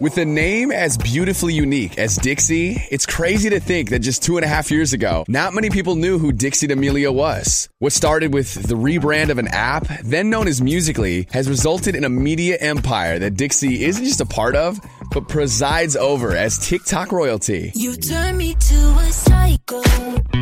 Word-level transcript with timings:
With 0.00 0.18
a 0.18 0.24
name 0.24 0.72
as 0.72 0.98
beautifully 0.98 1.54
unique 1.54 1.98
as 1.98 2.16
Dixie, 2.16 2.82
it's 2.90 3.06
crazy 3.06 3.48
to 3.50 3.60
think 3.60 3.90
that 3.90 4.00
just 4.00 4.24
two 4.24 4.36
and 4.36 4.44
a 4.44 4.48
half 4.48 4.70
years 4.70 4.92
ago, 4.92 5.24
not 5.28 5.54
many 5.54 5.70
people 5.70 5.94
knew 5.94 6.18
who 6.18 6.32
Dixie 6.32 6.66
D'Amelio 6.66 7.14
was. 7.14 7.68
What 7.78 7.92
started 7.92 8.34
with 8.34 8.54
the 8.54 8.74
rebrand 8.74 9.30
of 9.30 9.38
an 9.38 9.46
app, 9.48 9.86
then 10.02 10.30
known 10.30 10.48
as 10.48 10.60
Musical.ly, 10.60 11.26
has 11.30 11.48
resulted 11.48 11.94
in 11.94 12.02
a 12.02 12.08
media 12.08 12.56
empire 12.60 13.20
that 13.20 13.34
Dixie 13.34 13.84
isn't 13.84 14.04
just 14.04 14.20
a 14.20 14.26
part 14.26 14.56
of, 14.56 14.80
but 15.12 15.28
presides 15.28 15.94
over 15.94 16.34
as 16.34 16.58
TikTok 16.58 17.12
royalty. 17.12 17.70
You 17.74 17.94
turn 17.94 18.36
me 18.36 18.54
to 18.54 18.74
a 18.74 19.12
psycho. 19.12 19.82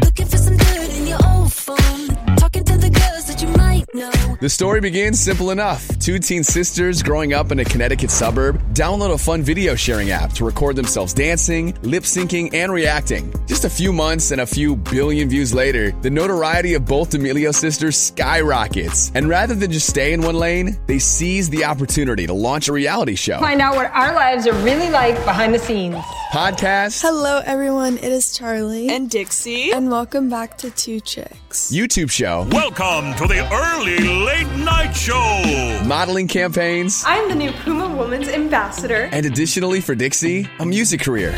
Looking 0.01 0.27
for 0.27 0.39
some 0.39 0.55
in 0.55 1.07
your 1.07 1.19
old 1.27 1.53
phone. 1.53 2.02
The 3.95 4.49
story 4.49 4.81
begins 4.81 5.21
simple 5.21 5.51
enough. 5.51 5.87
Two 5.99 6.19
teen 6.19 6.43
sisters 6.45 7.03
growing 7.03 7.35
up 7.35 7.53
in 7.53 7.59
a 7.59 7.65
Connecticut 7.65 8.11
suburb 8.11 8.59
download 8.73 9.13
a 9.13 9.19
fun 9.19 9.43
video 9.43 9.75
sharing 9.75 10.11
app 10.11 10.33
to 10.33 10.47
record 10.47 10.77
themselves 10.77 11.13
dancing, 11.13 11.77
lip 11.83 12.05
syncing, 12.05 12.55
and 12.55 12.73
reacting. 12.73 13.31
Just 13.47 13.67
a 13.67 13.71
few 13.71 13.93
months 13.93 14.31
and 14.31 14.41
a 14.41 14.47
few 14.47 14.77
billion 14.77 15.29
views 15.29 15.53
later, 15.53 15.91
the 16.01 16.09
notoriety 16.09 16.73
of 16.73 16.87
both 16.87 17.11
D'Amelio 17.11 17.55
sisters 17.55 17.99
skyrockets. 17.99 19.13
And 19.15 19.29
rather 19.29 19.55
than 19.55 19.71
just 19.71 19.91
stay 19.91 20.15
in 20.15 20.23
one 20.23 20.37
lane, 20.37 20.79
they 20.87 20.99
seize 20.99 21.51
the 21.51 21.67
opportunity 21.67 22.27
to 22.27 22.33
launch 22.33 22.69
a 22.69 22.73
reality 22.73 23.15
show. 23.15 23.41
Find 23.41 23.61
out 23.61 23.75
what 23.75 23.91
our 23.93 24.15
lives 24.15 24.47
are 24.47 24.55
really 24.65 24.89
like 24.89 25.23
behind 25.27 25.53
the 25.55 25.59
scenes. 25.59 26.03
Podcast, 26.33 27.03
Hello, 27.03 27.43
everyone. 27.45 27.99
It 27.99 28.11
is 28.11 28.25
Charli. 28.39 28.89
and 28.89 29.11
Dixie. 29.11 29.71
and 29.71 29.91
welcome 29.91 30.31
back 30.31 30.57
to 30.59 30.71
2 30.71 31.03
Chix. 31.03 31.71
YouTube 31.71 32.11
show, 32.11 32.49
Welcome 32.51 33.13
to 33.17 33.27
the 33.27 33.47
early 33.53 33.99
late 33.99 34.49
night 34.65 34.95
show. 34.97 35.83
modeling 35.85 36.27
campaigns, 36.29 37.05
I'm 37.07 37.29
the 37.29 37.35
new 37.35 37.53
Puma 37.53 37.95
Woman's 37.95 38.29
ambassador. 38.29 39.11
and 39.13 39.27
additionally 39.27 39.83
for 39.83 39.95
Dixie, 39.95 40.49
a 40.59 40.65
music 40.65 41.03
career. 41.03 41.35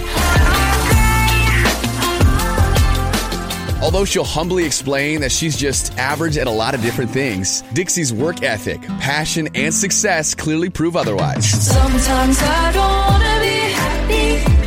Although 3.83 4.05
she'll 4.05 4.23
humbly 4.23 4.65
explain 4.65 5.21
that 5.23 5.33
she's 5.33 5.57
just 5.57 5.99
average 5.99 6.39
at 6.39 6.47
a 6.47 6.51
lot 6.51 6.73
of 6.77 6.83
different 6.83 7.11
things, 7.11 7.63
Dixie's 7.73 8.13
work 8.13 8.45
ethic, 8.45 8.81
passion, 9.01 9.49
and 9.57 9.75
success 9.75 10.37
clearly 10.37 10.71
prove 10.71 10.95
otherwise. 10.97 11.51
Sometimes 11.51 12.39
I 12.41 12.71
don't 12.73 13.07
wanna 13.09 13.41
be 13.41 13.59
happy. 13.75 14.64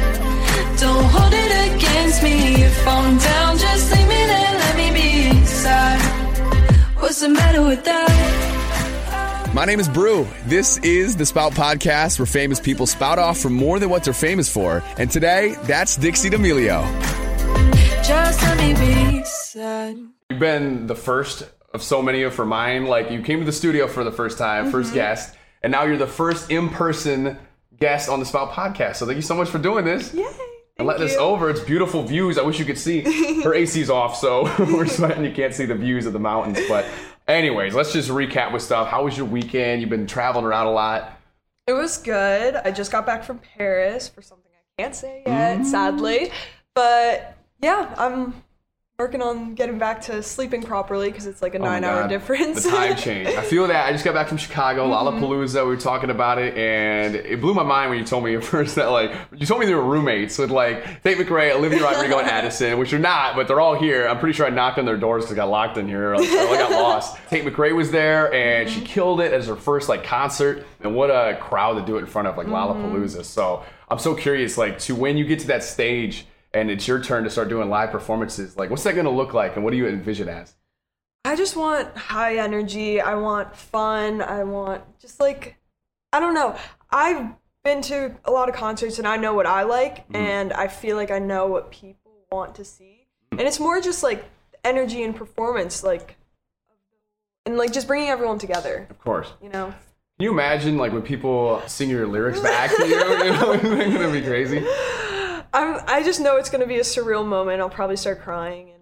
Don't 1.07 1.21
hold 1.21 1.33
it 1.33 1.75
against 1.75 2.21
me. 2.21 2.63
If 2.63 2.87
I'm 2.87 3.17
down, 3.17 3.57
just 3.57 3.91
leave 3.93 4.07
me 4.07 4.15
there. 4.15 4.53
Let 4.59 4.75
me 4.75 4.91
be 4.91 5.45
sad. 5.45 6.01
What's 6.97 7.21
the 7.21 7.29
matter 7.29 7.63
with 7.63 7.85
that? 7.85 9.51
My 9.53 9.63
name 9.63 9.79
is 9.79 9.87
Brew. 9.87 10.27
This 10.47 10.77
is 10.79 11.15
the 11.15 11.25
Spout 11.25 11.53
Podcast, 11.53 12.19
where 12.19 12.25
famous 12.25 12.59
people 12.59 12.85
spout 12.85 13.19
off 13.19 13.37
for 13.37 13.49
more 13.49 13.79
than 13.79 13.89
what 13.89 14.03
they're 14.03 14.13
famous 14.13 14.51
for. 14.51 14.83
And 14.97 15.09
today, 15.09 15.55
that's 15.63 15.95
Dixie 15.95 16.29
D'Amelio. 16.29 16.83
Just 18.05 18.41
let 18.41 18.57
me 18.57 18.73
be 18.73 19.23
sad. 19.23 19.97
You've 20.29 20.39
been 20.39 20.87
the 20.87 20.95
first 20.95 21.43
of 21.73 21.81
so 21.81 22.01
many 22.01 22.23
of 22.23 22.33
for 22.33 22.45
mine. 22.45 22.85
Like 22.85 23.11
you 23.11 23.21
came 23.21 23.39
to 23.39 23.45
the 23.45 23.53
studio 23.53 23.87
for 23.87 24.03
the 24.03 24.11
first 24.11 24.37
time, 24.37 24.63
mm-hmm. 24.63 24.71
first 24.73 24.93
guest, 24.93 25.35
and 25.63 25.71
now 25.71 25.83
you're 25.83 25.97
the 25.97 26.05
first 26.05 26.51
in-person 26.51 27.37
guest 27.79 28.09
on 28.09 28.19
the 28.19 28.25
Spout 28.25 28.51
podcast. 28.51 28.97
So 28.97 29.05
thank 29.05 29.15
you 29.15 29.21
so 29.21 29.35
much 29.35 29.47
for 29.47 29.59
doing 29.59 29.85
this. 29.85 30.13
Yay. 30.13 30.25
Us 30.79 31.13
you. 31.13 31.19
over. 31.19 31.49
It's 31.49 31.59
beautiful 31.59 32.03
views. 32.03 32.37
I 32.37 32.43
wish 32.43 32.59
you 32.59 32.65
could 32.65 32.77
see. 32.77 33.01
Her 33.41 33.53
AC's 33.53 33.89
off, 33.89 34.15
so 34.15 34.43
we're 34.59 34.85
sweating. 34.87 35.23
You 35.25 35.31
can't 35.31 35.53
see 35.53 35.65
the 35.65 35.75
views 35.75 36.05
of 36.05 36.13
the 36.13 36.19
mountains. 36.19 36.59
But 36.67 36.85
anyways, 37.27 37.73
let's 37.73 37.93
just 37.93 38.09
recap 38.09 38.51
with 38.53 38.61
stuff. 38.61 38.87
How 38.87 39.03
was 39.03 39.17
your 39.17 39.25
weekend? 39.25 39.81
You've 39.81 39.89
been 39.89 40.07
traveling 40.07 40.45
around 40.45 40.67
a 40.67 40.71
lot. 40.71 41.13
It 41.65 41.73
was 41.73 41.97
good. 41.97 42.55
I 42.55 42.71
just 42.71 42.91
got 42.91 43.05
back 43.05 43.23
from 43.23 43.39
Paris 43.39 44.07
for 44.07 44.21
something 44.21 44.51
I 44.77 44.81
can't 44.81 44.95
say 44.95 45.23
yet, 45.25 45.65
sadly. 45.65 46.19
Mm-hmm. 46.19 46.35
But 46.73 47.37
yeah, 47.61 47.93
I'm 47.97 48.43
working 48.99 49.21
on 49.21 49.53
getting 49.53 49.77
back 49.77 50.01
to 50.01 50.23
sleeping 50.23 50.63
properly 50.63 51.11
because 51.11 51.27
it's 51.27 51.39
like 51.43 51.53
a 51.53 51.59
Oh 51.59 51.63
nine 51.65 51.83
hour 51.83 52.01
God, 52.01 52.07
difference. 52.07 52.63
The 52.63 52.71
time 52.71 52.95
change. 52.95 53.27
I 53.27 53.43
feel 53.43 53.67
that. 53.67 53.85
I 53.85 53.91
just 53.91 54.03
got 54.03 54.15
back 54.15 54.27
from 54.27 54.37
Chicago, 54.37 54.87
Mm-hmm. 54.89 55.23
Lollapalooza. 55.23 55.61
We 55.65 55.69
were 55.69 55.77
talking 55.77 56.09
about 56.09 56.39
it, 56.39 56.57
and 56.57 57.13
it 57.15 57.39
blew 57.39 57.53
my 57.53 57.61
mind 57.61 57.91
when 57.91 57.99
you 57.99 58.05
told 58.05 58.23
me 58.23 58.35
at 58.35 58.43
first 58.43 58.73
that 58.73 58.87
like 58.87 59.11
you 59.35 59.45
told 59.45 59.59
me 59.59 59.67
they 59.67 59.75
were 59.75 59.83
roommates 59.85 60.39
with 60.39 60.49
like 60.49 61.03
Tate 61.03 61.19
McRae, 61.19 61.53
Olivia 61.53 61.83
Rodrigo, 61.83 62.17
and 62.17 62.27
Addison, 62.27 62.79
which 62.79 62.91
are 62.91 62.97
not, 62.97 63.35
but 63.35 63.47
they're 63.47 63.59
all 63.61 63.75
here. 63.79 64.07
I'm 64.07 64.17
pretty 64.17 64.33
sure 64.35 64.47
I 64.47 64.49
knocked 64.49 64.79
on 64.79 64.85
their 64.85 64.97
doors 64.97 65.25
because 65.25 65.33
I 65.33 65.35
got 65.35 65.49
locked 65.49 65.77
in 65.77 65.87
here. 65.87 66.15
Like, 66.15 66.27
I 66.27 66.57
got 66.57 66.71
lost. 66.71 67.17
Tate 67.29 67.45
McRae 67.45 67.75
was 67.75 67.91
there, 67.91 68.33
and 68.33 68.67
Mm-hmm. 68.67 68.79
she 68.79 68.83
killed 68.83 69.21
it 69.21 69.31
as 69.31 69.45
her 69.45 69.55
first 69.55 69.89
like 69.89 70.03
concert. 70.05 70.65
And 70.81 70.95
what 70.95 71.11
a 71.11 71.37
crowd 71.39 71.75
to 71.75 71.85
do 71.85 71.97
it 71.97 71.99
in 71.99 72.05
front 72.07 72.29
of 72.29 72.35
like 72.35 72.47
Mm-hmm. 72.47 72.95
Lollapalooza. 72.95 73.23
So 73.25 73.63
I'm 73.89 73.99
so 73.99 74.15
curious, 74.15 74.57
like 74.57 74.79
to 74.79 74.95
when 74.95 75.17
you 75.17 75.25
get 75.25 75.37
to 75.41 75.47
that 75.49 75.63
stage. 75.63 76.25
And 76.53 76.71
it's 76.71 76.87
your 76.87 77.01
turn 77.01 77.23
to 77.23 77.29
start 77.29 77.49
doing 77.49 77.69
live 77.69 77.91
performances. 77.91 78.57
Like, 78.57 78.69
what's 78.69 78.83
that 78.83 78.93
going 78.93 79.05
to 79.05 79.11
look 79.11 79.33
like, 79.33 79.55
and 79.55 79.63
what 79.63 79.71
do 79.71 79.77
you 79.77 79.87
envision 79.87 80.29
as? 80.29 80.55
I 81.25 81.35
just 81.35 81.55
want 81.57 81.95
high 81.97 82.37
energy. 82.37 83.01
I 83.01 83.15
want 83.15 83.55
fun. 83.55 84.21
I 84.21 84.43
want 84.43 84.83
just 84.99 85.19
like, 85.19 85.57
I 86.13 86.19
don't 86.21 86.33
know. 86.33 86.55
I've 86.89 87.33
been 87.65 87.81
to 87.81 88.15
a 88.23 88.31
lot 88.31 88.47
of 88.47 88.55
concerts 88.55 88.97
and 88.97 89.05
I 89.05 89.17
know 89.17 89.33
what 89.33 89.45
I 89.45 89.63
like, 89.63 90.07
mm-hmm. 90.07 90.15
and 90.15 90.53
I 90.53 90.69
feel 90.69 90.95
like 90.95 91.11
I 91.11 91.19
know 91.19 91.47
what 91.47 91.69
people 91.69 92.13
want 92.31 92.55
to 92.55 92.65
see. 92.65 93.07
And 93.31 93.41
it's 93.41 93.59
more 93.59 93.81
just 93.81 94.03
like 94.03 94.23
energy 94.63 95.03
and 95.03 95.13
performance, 95.13 95.83
like, 95.83 96.15
and 97.45 97.57
like 97.57 97.73
just 97.73 97.87
bringing 97.87 98.09
everyone 98.09 98.39
together, 98.39 98.87
Of 98.89 98.99
course. 98.99 99.27
you 99.41 99.49
know? 99.49 99.73
Can 100.17 100.23
you 100.23 100.31
imagine 100.31 100.77
like 100.77 100.93
when 100.93 101.03
people 101.03 101.61
sing 101.67 101.89
your 101.89 102.07
lyrics 102.07 102.39
back 102.39 102.75
to 102.75 102.87
you? 102.87 102.97
You 103.27 103.31
know, 103.33 103.51
it's 103.61 103.93
gonna 103.93 104.11
be 104.11 104.21
crazy. 104.21 104.65
I'm, 105.57 105.81
I 105.87 106.03
just 106.03 106.19
know 106.19 106.37
it's 106.37 106.49
going 106.49 106.61
to 106.61 106.67
be 106.67 106.77
a 106.77 106.81
surreal 106.83 107.25
moment. 107.25 107.61
I'll 107.61 107.69
probably 107.69 107.97
start 107.97 108.21
crying. 108.21 108.69
And 108.71 108.81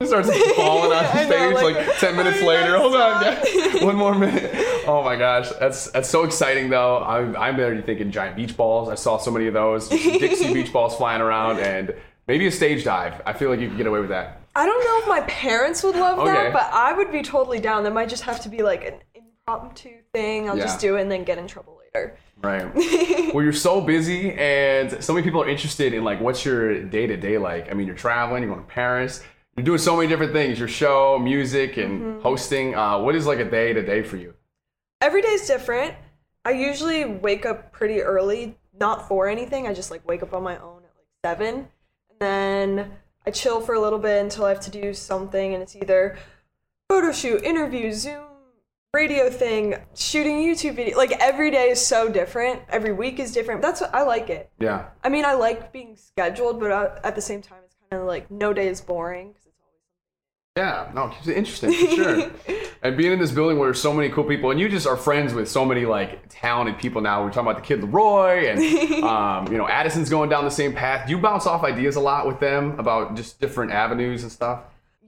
It 0.00 0.06
starts 0.08 0.28
falling 0.56 0.92
on 0.92 1.04
I 1.04 1.24
stage 1.24 1.54
know, 1.54 1.60
like, 1.62 1.76
like, 1.86 1.98
ten 1.98 2.16
minutes 2.16 2.38
oh, 2.42 2.46
later. 2.46 2.76
Hold 2.76 2.94
on, 2.96 3.22
guys. 3.22 3.82
one 3.82 3.96
more 3.96 4.14
minute. 4.14 4.50
Oh 4.86 5.02
my 5.04 5.14
gosh, 5.16 5.50
that's 5.60 5.90
that's 5.92 6.08
so 6.08 6.24
exciting 6.24 6.68
though. 6.68 6.98
I'm 7.04 7.36
I'm 7.36 7.58
already 7.60 7.82
thinking 7.82 8.10
giant 8.10 8.34
beach 8.34 8.56
balls. 8.56 8.88
I 8.88 8.96
saw 8.96 9.18
so 9.18 9.30
many 9.30 9.46
of 9.46 9.54
those 9.54 9.88
Dixie 9.88 10.52
beach 10.52 10.72
balls 10.72 10.96
flying 10.96 11.22
around, 11.22 11.60
and 11.60 11.94
maybe 12.26 12.46
a 12.48 12.50
stage 12.50 12.82
dive. 12.82 13.22
I 13.24 13.32
feel 13.32 13.48
like 13.48 13.60
you 13.60 13.68
could 13.68 13.76
get 13.76 13.86
away 13.86 14.00
with 14.00 14.08
that. 14.10 14.40
I 14.56 14.66
don't 14.66 14.84
know 14.84 14.98
if 15.02 15.08
my 15.08 15.24
parents 15.28 15.82
would 15.84 15.94
love 15.94 16.18
Okay. 16.18 16.32
that, 16.32 16.52
but 16.52 16.68
I 16.72 16.92
would 16.92 17.12
be 17.12 17.22
totally 17.22 17.60
down. 17.60 17.84
That 17.84 17.92
might 17.94 18.08
just 18.08 18.24
have 18.24 18.40
to 18.40 18.48
be 18.48 18.62
like 18.62 18.84
an 18.84 18.94
impromptu 19.14 19.90
thing. 20.12 20.48
I'll 20.50 20.56
Yeah. 20.58 20.64
just 20.64 20.80
do 20.80 20.96
it 20.96 21.02
and 21.02 21.10
then 21.10 21.22
get 21.24 21.38
in 21.38 21.46
trouble 21.46 21.78
later. 21.94 22.16
Right. 22.42 22.74
well, 23.34 23.44
you're 23.44 23.52
so 23.52 23.80
busy, 23.80 24.32
and 24.32 25.02
so 25.02 25.12
many 25.12 25.24
people 25.24 25.42
are 25.42 25.48
interested 25.48 25.92
in 25.94 26.02
like 26.04 26.20
what's 26.20 26.44
your 26.44 26.82
day 26.84 27.06
to 27.06 27.16
day 27.16 27.38
like. 27.38 27.70
I 27.70 27.74
mean, 27.74 27.86
you're 27.86 27.96
traveling, 27.96 28.42
you're 28.42 28.52
going 28.52 28.64
to 28.66 28.70
Paris, 28.72 29.22
you're 29.56 29.64
doing 29.64 29.78
so 29.78 29.96
many 29.96 30.08
different 30.08 30.32
things. 30.32 30.58
Your 30.58 30.68
show, 30.68 31.18
music, 31.18 31.76
and 31.76 32.00
Mm-hmm. 32.00 32.20
hosting. 32.22 32.74
Uh, 32.74 32.98
what 32.98 33.14
is 33.14 33.26
like 33.26 33.38
a 33.38 33.48
day 33.48 33.72
to 33.72 33.82
day 33.82 34.02
for 34.02 34.16
you? 34.16 34.34
Every 35.00 35.22
day 35.22 35.28
is 35.28 35.46
different. 35.46 35.94
I 36.44 36.50
usually 36.52 37.04
wake 37.04 37.46
up 37.46 37.70
pretty 37.72 38.00
early, 38.02 38.58
not 38.78 39.06
for 39.06 39.28
anything. 39.28 39.68
I 39.68 39.74
just 39.74 39.90
like 39.90 40.06
wake 40.08 40.22
up 40.22 40.32
on 40.34 40.42
my 40.42 40.56
own 40.58 40.78
at 40.78 40.90
like 40.96 41.06
seven, 41.24 41.68
and 42.10 42.18
then 42.18 42.90
I 43.24 43.30
chill 43.30 43.60
for 43.60 43.74
a 43.74 43.80
little 43.80 43.98
bit 44.00 44.20
until 44.20 44.46
I 44.46 44.48
have 44.48 44.60
to 44.60 44.70
do 44.70 44.92
something, 44.94 45.54
and 45.54 45.62
it's 45.62 45.76
either 45.76 46.16
photo 46.88 47.12
shoot, 47.12 47.42
interview, 47.44 47.92
Zoom, 47.92 48.24
radio 48.94 49.30
thing, 49.30 49.74
shooting 49.94 50.42
YouTube 50.42 50.76
video. 50.76 50.98
Like 50.98 51.12
every 51.12 51.50
day 51.50 51.70
is 51.70 51.84
so 51.84 52.10
different. 52.10 52.60
Every 52.68 52.92
week 52.92 53.18
is 53.18 53.32
different. 53.32 53.62
That's 53.62 53.80
what 53.80 53.94
I 53.94 54.02
like 54.02 54.28
it. 54.28 54.50
Yeah. 54.58 54.84
I 55.02 55.08
mean, 55.08 55.24
I 55.24 55.32
like 55.32 55.72
being 55.72 55.96
scheduled, 55.96 56.60
but 56.60 56.70
uh, 56.70 57.00
at 57.02 57.14
the 57.14 57.22
same 57.22 57.40
time, 57.40 57.60
it's 57.64 57.74
kind 57.90 58.02
of 58.02 58.06
like 58.06 58.30
no 58.30 58.52
day 58.52 58.68
is 58.68 58.82
boring 58.82 59.28
'cause 59.32 59.46
it's 59.46 59.56
Yeah, 60.58 60.90
no, 60.94 61.06
it 61.06 61.12
keeps 61.12 61.28
it 61.28 61.38
interesting 61.38 61.72
for 61.72 61.86
sure. 61.96 62.30
and 62.82 62.94
being 62.98 63.12
in 63.12 63.18
this 63.18 63.30
building 63.30 63.58
where 63.58 63.68
there's 63.68 63.80
so 63.80 63.94
many 63.94 64.10
cool 64.10 64.24
people, 64.24 64.50
and 64.50 64.60
you 64.60 64.68
just 64.68 64.86
are 64.86 64.98
friends 64.98 65.32
with 65.32 65.48
so 65.48 65.64
many 65.64 65.86
like 65.86 66.26
talented 66.28 66.76
people 66.76 67.00
now. 67.00 67.24
We're 67.24 67.30
talking 67.30 67.50
about 67.50 67.62
the 67.62 67.66
Kid 67.66 67.80
LAROI, 67.80 68.52
and 68.52 69.04
um, 69.04 69.50
you 69.50 69.56
know 69.56 69.68
Addison's 69.68 70.10
going 70.10 70.28
down 70.28 70.44
the 70.44 70.50
same 70.50 70.74
path. 70.74 71.06
Do 71.06 71.12
you 71.12 71.18
bounce 71.18 71.46
off 71.46 71.64
ideas 71.64 71.96
a 71.96 72.00
lot 72.00 72.26
with 72.26 72.40
them 72.40 72.78
about 72.78 73.16
just 73.16 73.40
different 73.40 73.72
avenues 73.72 74.22
and 74.22 74.30
stuff? 74.30 74.64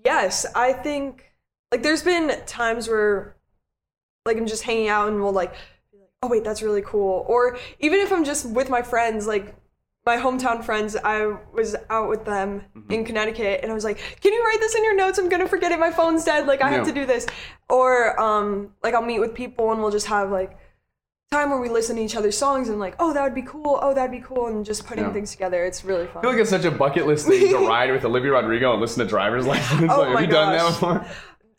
Yes, 0.06 0.46
I 0.54 0.72
think 0.72 1.34
like 1.70 1.82
there's 1.82 2.02
been 2.02 2.32
times 2.46 2.88
where 2.88 3.36
like 4.24 4.36
I'm 4.36 4.46
just 4.46 4.62
hanging 4.62 4.88
out 4.88 5.08
and 5.08 5.22
we'll 5.22 5.32
like, 5.32 5.54
oh 6.22 6.28
wait, 6.28 6.44
that's 6.44 6.62
really 6.62 6.82
cool. 6.82 7.24
Or 7.28 7.58
even 7.80 8.00
if 8.00 8.12
I'm 8.12 8.24
just 8.24 8.48
with 8.48 8.70
my 8.70 8.82
friends, 8.82 9.26
like 9.26 9.54
my 10.06 10.16
hometown 10.16 10.62
friends, 10.64 10.96
I 10.96 11.34
was 11.52 11.76
out 11.90 12.08
with 12.08 12.24
them 12.24 12.62
Mm-hmm. 12.76 12.92
in 12.92 13.04
Connecticut 13.04 13.60
and 13.62 13.70
I 13.70 13.74
was 13.74 13.84
like, 13.84 13.98
can 14.20 14.32
you 14.32 14.42
write 14.44 14.58
this 14.60 14.74
in 14.74 14.84
your 14.84 14.96
notes? 14.96 15.18
I'm 15.18 15.28
gonna 15.28 15.48
forget 15.48 15.72
it. 15.72 15.78
My 15.78 15.90
phone's 15.90 16.24
dead. 16.24 16.46
Like 16.46 16.62
I 16.62 16.70
have 16.70 16.86
to 16.86 16.92
do 16.92 17.06
this. 17.06 17.26
Or 17.68 18.18
um 18.20 18.72
like 18.82 18.94
I'll 18.94 19.02
meet 19.02 19.20
with 19.20 19.34
people 19.34 19.70
and 19.72 19.80
we'll 19.80 19.90
just 19.90 20.06
have 20.06 20.30
like 20.30 20.58
time 21.32 21.50
where 21.50 21.58
we 21.60 21.68
listen 21.68 21.96
to 21.96 22.02
each 22.02 22.16
other's 22.16 22.36
songs 22.38 22.68
and 22.68 22.78
like, 22.78 22.94
oh 22.98 23.12
that 23.12 23.22
would 23.22 23.34
be 23.34 23.42
cool. 23.42 23.78
Oh 23.82 23.92
that'd 23.94 24.10
be 24.10 24.20
cool. 24.20 24.46
And 24.46 24.64
just 24.64 24.86
putting 24.86 25.04
Yeah. 25.04 25.12
things 25.12 25.30
together. 25.32 25.64
It's 25.64 25.84
really 25.84 26.06
fun. 26.06 26.18
I 26.18 26.20
feel 26.22 26.30
like 26.32 26.40
it's 26.40 26.50
such 26.50 26.64
a 26.64 26.70
bucket 26.70 27.06
list 27.06 27.26
thing 27.26 27.48
to 27.50 27.58
ride 27.68 27.90
with 27.90 28.04
Olivia 28.04 28.32
Rodrigo 28.32 28.72
and 28.72 28.80
listen 28.80 29.00
to 29.04 29.08
driver's 29.08 29.46
license. 29.46 29.90
Oh 29.92 29.98
like, 30.00 30.06
have 30.08 30.14
my 30.14 30.20
you 30.22 30.26
done 30.26 30.52
that 30.52 30.66
before? 30.68 31.06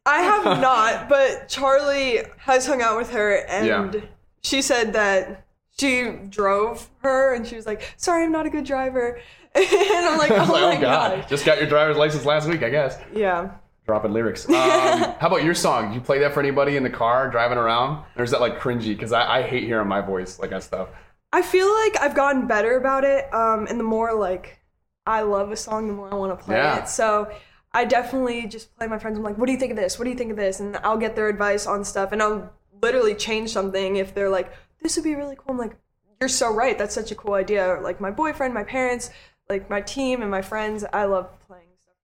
I 0.05 0.19
have 0.19 0.43
not, 0.61 1.09
but 1.09 1.47
Charli 1.49 2.27
has 2.39 2.65
hung 2.67 2.81
out 2.81 2.97
with 2.97 3.11
her, 3.11 3.37
and 3.47 3.65
Yeah. 3.93 4.01
she 4.43 4.61
said 4.61 4.93
that 4.93 5.45
she 5.77 6.09
drove 6.29 6.89
her 7.01 7.33
and 7.33 7.45
she 7.45 7.55
was 7.55 7.65
like, 7.65 7.93
"Sorry, 7.97 8.23
I'm 8.23 8.31
not 8.31 8.45
a 8.45 8.49
good 8.49 8.65
driver." 8.65 9.19
and 9.55 9.65
I'm 10.05 10.17
like, 10.17 10.31
"Oh 10.31 10.35
like, 10.35 10.47
my 10.49 10.77
oh 10.77 10.81
god, 10.81 11.19
god." 11.21 11.27
just 11.29 11.45
got 11.45 11.57
your 11.57 11.67
driver's 11.67 11.97
license 11.97 12.25
last 12.25 12.47
week, 12.47 12.63
I 12.63 12.69
guess. 12.69 12.97
Yeah. 13.13 13.51
Dropping 13.85 14.13
lyrics. 14.13 14.47
Um, 14.49 14.53
how 14.55 15.27
about 15.27 15.43
your 15.43 15.53
song? 15.53 15.89
Did 15.89 15.95
you 15.95 16.01
play 16.01 16.17
that 16.19 16.33
for 16.33 16.39
anybody 16.39 16.75
in 16.75 16.81
the 16.83 16.89
car 16.89 17.29
driving 17.29 17.57
around, 17.57 18.03
or 18.17 18.23
is 18.23 18.31
that 18.31 18.41
like 18.41 18.59
cringy? 18.59 18.87
Because 18.95 19.11
I, 19.11 19.39
I 19.39 19.41
hate 19.43 19.63
hearing 19.63 19.87
my 19.87 20.01
voice 20.01 20.39
like 20.39 20.49
that 20.49 20.63
stuff. 20.63 20.89
I 21.31 21.41
feel 21.41 21.71
like 21.83 21.99
I've 22.01 22.15
gotten 22.15 22.47
better 22.47 22.77
about 22.77 23.03
it. 23.03 23.31
Um, 23.33 23.67
and 23.67 23.79
the 23.79 23.83
more 23.83 24.13
like 24.13 24.59
I 25.05 25.21
love 25.21 25.51
a 25.51 25.55
song, 25.55 25.87
the 25.87 25.93
more 25.93 26.11
I 26.11 26.15
want 26.15 26.37
to 26.37 26.43
play 26.43 26.55
Yeah. 26.55 26.79
it. 26.83 26.89
So 26.89 27.29
I 27.75 27.83
definitely 27.83 28.47
just 28.47 28.73
play 28.77 28.87
my 28.87 28.97
friends. 28.97 29.17
I'm 29.17 29.23
like, 29.23 29.37
"What 29.37 29.47
do 29.47 29.51
you 29.51 29.59
think 29.59 29.71
of 29.71 29.77
this? 29.77 29.99
What 29.99 30.05
do 30.05 30.09
you 30.09 30.15
think 30.15 30.31
of 30.31 30.37
this?" 30.37 30.61
And 30.61 30.77
I'll 30.77 30.97
get 30.97 31.15
their 31.17 31.27
advice 31.27 31.67
on 31.67 31.83
stuff, 31.83 32.13
and 32.13 32.23
I'll 32.23 32.53
literally 32.81 33.13
change 33.13 33.51
something 33.51 33.97
if 33.97 34.15
they're 34.15 34.29
like, 34.29 34.49
"This 34.81 34.95
would 34.95 35.03
be 35.03 35.13
really 35.15 35.35
cool." 35.35 35.51
I'm 35.51 35.57
like, 35.57 35.75
"You're 36.21 36.29
so 36.29 36.53
right. 36.53 36.77
That's 36.77 36.95
such 36.95 37.11
a 37.11 37.15
cool 37.15 37.33
idea." 37.33 37.67
Or, 37.67 37.81
like 37.81 37.99
my 37.99 38.11
boyfriend, 38.11 38.53
my 38.53 38.63
parents, 38.63 39.09
like 39.49 39.69
my 39.69 39.81
team, 39.81 40.21
and 40.21 40.31
my 40.31 40.41
friends. 40.41 40.85
I 40.93 41.03
love 41.03 41.27
playing 41.47 41.67
stuff. 41.81 41.95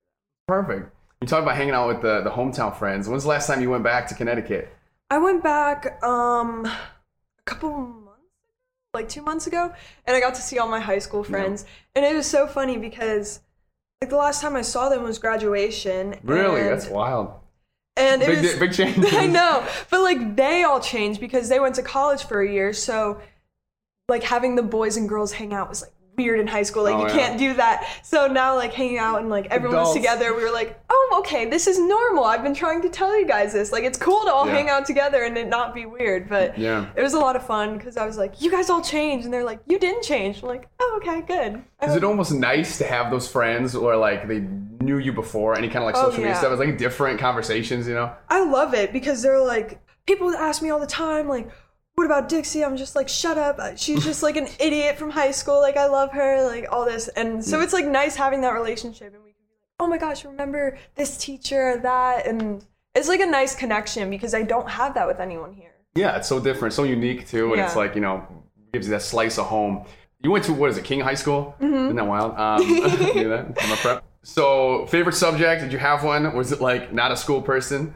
Perfect. 0.47 0.93
You 1.21 1.27
talk 1.27 1.41
about 1.41 1.55
hanging 1.55 1.73
out 1.73 1.87
with 1.87 2.01
the, 2.01 2.21
the 2.21 2.31
hometown 2.31 2.75
friends. 2.75 3.07
When's 3.07 3.23
the 3.23 3.29
last 3.29 3.47
time 3.47 3.61
you 3.61 3.69
went 3.69 3.83
back 3.83 4.07
to 4.07 4.15
Connecticut? 4.15 4.67
I 5.09 5.19
went 5.19 5.41
back 5.41 6.03
um 6.03 6.65
a 6.65 7.43
couple 7.45 7.71
months 7.71 8.09
like 8.93 9.07
two 9.07 9.21
months 9.21 9.47
ago, 9.47 9.73
and 10.05 10.17
I 10.17 10.19
got 10.19 10.35
to 10.35 10.41
see 10.41 10.59
all 10.59 10.67
my 10.67 10.81
high 10.81 10.99
school 10.99 11.23
friends, 11.23 11.65
and 11.95 12.03
it 12.03 12.13
was 12.13 12.27
so 12.27 12.45
funny 12.45 12.77
because 12.77 13.39
like 14.01 14.09
the 14.09 14.15
last 14.17 14.41
time 14.41 14.55
I 14.55 14.61
saw 14.63 14.89
them 14.89 15.03
was 15.03 15.19
graduation. 15.19 16.15
Really? 16.23 16.61
and, 16.61 16.69
That's 16.71 16.87
wild. 16.87 17.33
and 17.95 18.21
it 18.23 18.27
Big, 18.27 18.41
was 18.41 18.55
big 18.55 18.73
change. 18.95 19.13
I 19.13 19.27
know, 19.27 19.65
but 19.91 20.01
like 20.01 20.35
they 20.35 20.63
all 20.63 20.79
changed 20.79 21.19
because 21.19 21.49
they 21.49 21.59
went 21.59 21.75
to 21.75 21.83
college 21.83 22.23
for 22.23 22.41
a 22.41 22.51
year, 22.51 22.73
so 22.73 23.21
like 24.09 24.23
having 24.23 24.55
the 24.55 24.63
boys 24.63 24.97
and 24.97 25.07
girls 25.07 25.33
hang 25.33 25.53
out 25.53 25.69
was 25.69 25.83
like 25.83 25.93
weird 26.23 26.39
in 26.39 26.47
high 26.47 26.63
school. 26.63 26.83
Like 26.83 26.95
Oh, 26.95 27.01
you 27.01 27.07
yeah. 27.07 27.13
can't 27.27 27.39
do 27.39 27.53
that. 27.55 27.87
So 28.03 28.27
now 28.27 28.55
like 28.55 28.73
hanging 28.73 28.97
out 28.97 29.19
and 29.19 29.29
like 29.29 29.47
everyone 29.47 29.77
was 29.79 29.89
Adults. 29.91 29.97
together, 29.97 30.35
we 30.35 30.43
were 30.43 30.51
like, 30.51 30.79
oh 30.89 31.17
okay, 31.19 31.49
this 31.49 31.67
is 31.67 31.79
normal. 31.79 32.23
I've 32.23 32.43
been 32.43 32.53
trying 32.53 32.81
to 32.83 32.89
tell 32.89 33.17
you 33.19 33.27
guys 33.27 33.53
this. 33.53 33.71
Like 33.71 33.83
it's 33.83 33.97
cool 33.97 34.23
to 34.25 34.31
all 34.31 34.45
Yeah. 34.47 34.53
hang 34.53 34.69
out 34.69 34.85
together 34.85 35.23
and 35.23 35.37
it 35.37 35.47
not 35.47 35.73
be 35.73 35.85
weird. 35.85 36.29
But 36.29 36.57
Yeah. 36.57 36.87
it 36.95 37.01
was 37.01 37.13
a 37.13 37.19
lot 37.19 37.35
of 37.35 37.45
fun 37.45 37.77
because 37.77 37.97
I 37.97 38.05
was 38.05 38.17
like, 38.17 38.41
you 38.41 38.49
guys 38.51 38.69
all 38.69 38.81
changed, 38.81 39.25
and 39.25 39.33
they're 39.33 39.43
like, 39.43 39.59
you 39.67 39.79
didn't 39.79 40.03
change. 40.03 40.41
I'm 40.41 40.49
like, 40.49 40.67
oh 40.79 40.99
okay, 41.01 41.21
good. 41.21 41.63
Is 41.83 41.95
it 41.95 42.03
almost 42.03 42.31
nice 42.31 42.77
to 42.77 42.85
have 42.85 43.09
those 43.11 43.27
friends 43.27 43.75
or 43.75 43.95
like 43.97 44.27
they 44.27 44.39
knew 44.39 44.97
you 44.97 45.13
before 45.13 45.55
any 45.57 45.67
kind 45.67 45.79
of 45.79 45.83
like 45.85 45.95
Oh, 45.95 46.05
social 46.09 46.19
media 46.23 46.35
stuff? 46.35 46.51
It's 46.51 46.59
like 46.59 46.77
different 46.77 47.19
conversations, 47.19 47.87
you 47.87 47.93
know? 47.93 48.11
I 48.29 48.43
love 48.43 48.73
it 48.73 48.91
because 48.93 49.21
they're 49.21 49.39
like 49.39 49.79
people 50.05 50.29
ask 50.31 50.61
me 50.61 50.69
all 50.71 50.79
the 50.79 50.87
time 50.87 51.27
like 51.27 51.49
what 51.95 52.05
about 52.05 52.29
Dixie? 52.29 52.63
I'm 52.63 52.77
just 52.77 52.95
like 52.95 53.09
shut 53.09 53.37
up. 53.37 53.59
She's 53.77 54.03
just 54.03 54.23
like 54.23 54.37
an 54.37 54.47
idiot 54.59 54.97
from 54.97 55.09
high 55.09 55.31
school. 55.31 55.59
Like 55.59 55.77
I 55.77 55.87
love 55.87 56.11
her, 56.13 56.47
like 56.47 56.65
all 56.71 56.85
this. 56.85 57.07
And 57.09 57.43
so 57.43 57.61
it's 57.61 57.73
like 57.73 57.85
nice 57.85 58.15
having 58.15 58.41
that 58.41 58.53
relationship 58.53 59.13
and 59.13 59.23
we 59.23 59.31
can 59.31 59.43
be 59.47 59.53
like, 59.53 59.69
"Oh 59.79 59.87
my 59.87 59.97
gosh, 59.97 60.25
remember 60.25 60.77
this 60.95 61.17
teacher 61.17 61.79
that?" 61.83 62.25
And 62.25 62.65
it's 62.95 63.07
like 63.07 63.19
a 63.19 63.25
nice 63.25 63.55
connection 63.55 64.09
because 64.09 64.33
I 64.33 64.43
don't 64.43 64.69
have 64.69 64.93
that 64.95 65.07
with 65.07 65.19
anyone 65.19 65.53
here. 65.53 65.73
Yeah, 65.95 66.15
it's 66.17 66.27
so 66.27 66.39
different, 66.39 66.73
so 66.73 66.83
unique 66.83 67.27
too, 67.27 67.53
and 67.53 67.61
it's 67.61 67.75
like 67.75 67.95
you 67.95 68.01
know 68.01 68.25
gives 68.73 68.87
you 68.87 68.91
that 68.91 69.01
slice 69.01 69.37
of 69.37 69.47
home. 69.47 69.85
You 70.23 70.31
went 70.31 70.45
to 70.45 70.53
what 70.53 70.69
is 70.69 70.77
it, 70.77 70.85
King 70.85 71.01
High 71.01 71.15
School? 71.15 71.55
Mm-hmm. 71.59 71.75
Isn't 71.75 71.95
that 71.95 72.07
wild? 72.07 72.37
Um, 72.37 72.67
knew 73.15 73.29
that. 73.29 73.57
I'm 73.59 73.71
a 73.71 73.75
prep. 73.75 74.03
So, 74.23 74.85
favorite 74.85 75.15
subject? 75.15 75.63
Did 75.63 75.73
you 75.73 75.79
have 75.79 76.03
one? 76.03 76.35
Was 76.35 76.51
it 76.51 76.61
like 76.61 76.93
not 76.93 77.11
a 77.11 77.17
school 77.17 77.41
person? 77.41 77.95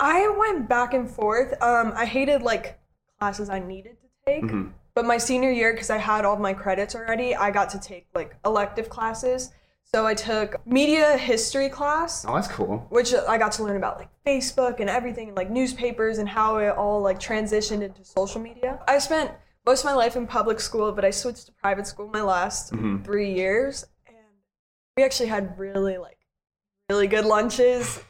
I 0.00 0.28
went 0.38 0.68
back 0.68 0.94
and 0.94 1.10
forth. 1.10 1.60
Um 1.62 1.92
I 1.94 2.04
hated 2.04 2.42
like 2.42 2.78
classes 3.18 3.50
I 3.50 3.58
needed 3.58 3.96
to 4.00 4.08
take. 4.26 4.44
Mm-hmm. 4.44 4.70
But 4.94 5.04
my 5.04 5.18
senior 5.18 5.50
year, 5.50 5.72
because 5.72 5.90
I 5.90 5.98
had 5.98 6.24
all 6.24 6.36
my 6.36 6.52
credits 6.52 6.94
already, 6.94 7.34
I 7.34 7.50
got 7.50 7.70
to 7.70 7.78
take 7.78 8.06
like 8.14 8.36
elective 8.44 8.88
classes. 8.88 9.52
So 9.84 10.06
I 10.06 10.12
took 10.12 10.66
media 10.66 11.16
history 11.16 11.70
class, 11.70 12.24
Oh, 12.26 12.34
that's 12.34 12.48
cool. 12.48 12.86
which 12.90 13.14
I 13.14 13.38
got 13.38 13.52
to 13.52 13.64
learn 13.64 13.76
about 13.76 13.96
like 13.98 14.10
Facebook 14.26 14.80
and 14.80 14.90
everything, 14.90 15.28
and 15.28 15.36
like 15.36 15.50
newspapers 15.50 16.18
and 16.18 16.28
how 16.28 16.58
it 16.58 16.68
all 16.76 17.00
like 17.00 17.18
transitioned 17.18 17.82
into 17.82 18.04
social 18.04 18.40
media. 18.40 18.80
I 18.86 18.98
spent 18.98 19.30
most 19.64 19.80
of 19.80 19.84
my 19.86 19.94
life 19.94 20.14
in 20.16 20.26
public 20.26 20.60
school, 20.60 20.92
but 20.92 21.04
I 21.04 21.10
switched 21.10 21.46
to 21.46 21.52
private 21.52 21.86
school 21.86 22.10
my 22.12 22.20
last 22.20 22.72
mm-hmm. 22.72 23.02
three 23.02 23.32
years, 23.32 23.86
and 24.06 24.16
we 24.96 25.04
actually 25.04 25.28
had 25.28 25.58
really 25.58 25.96
like 25.96 26.18
really 26.90 27.06
good 27.06 27.24
lunches. 27.24 28.00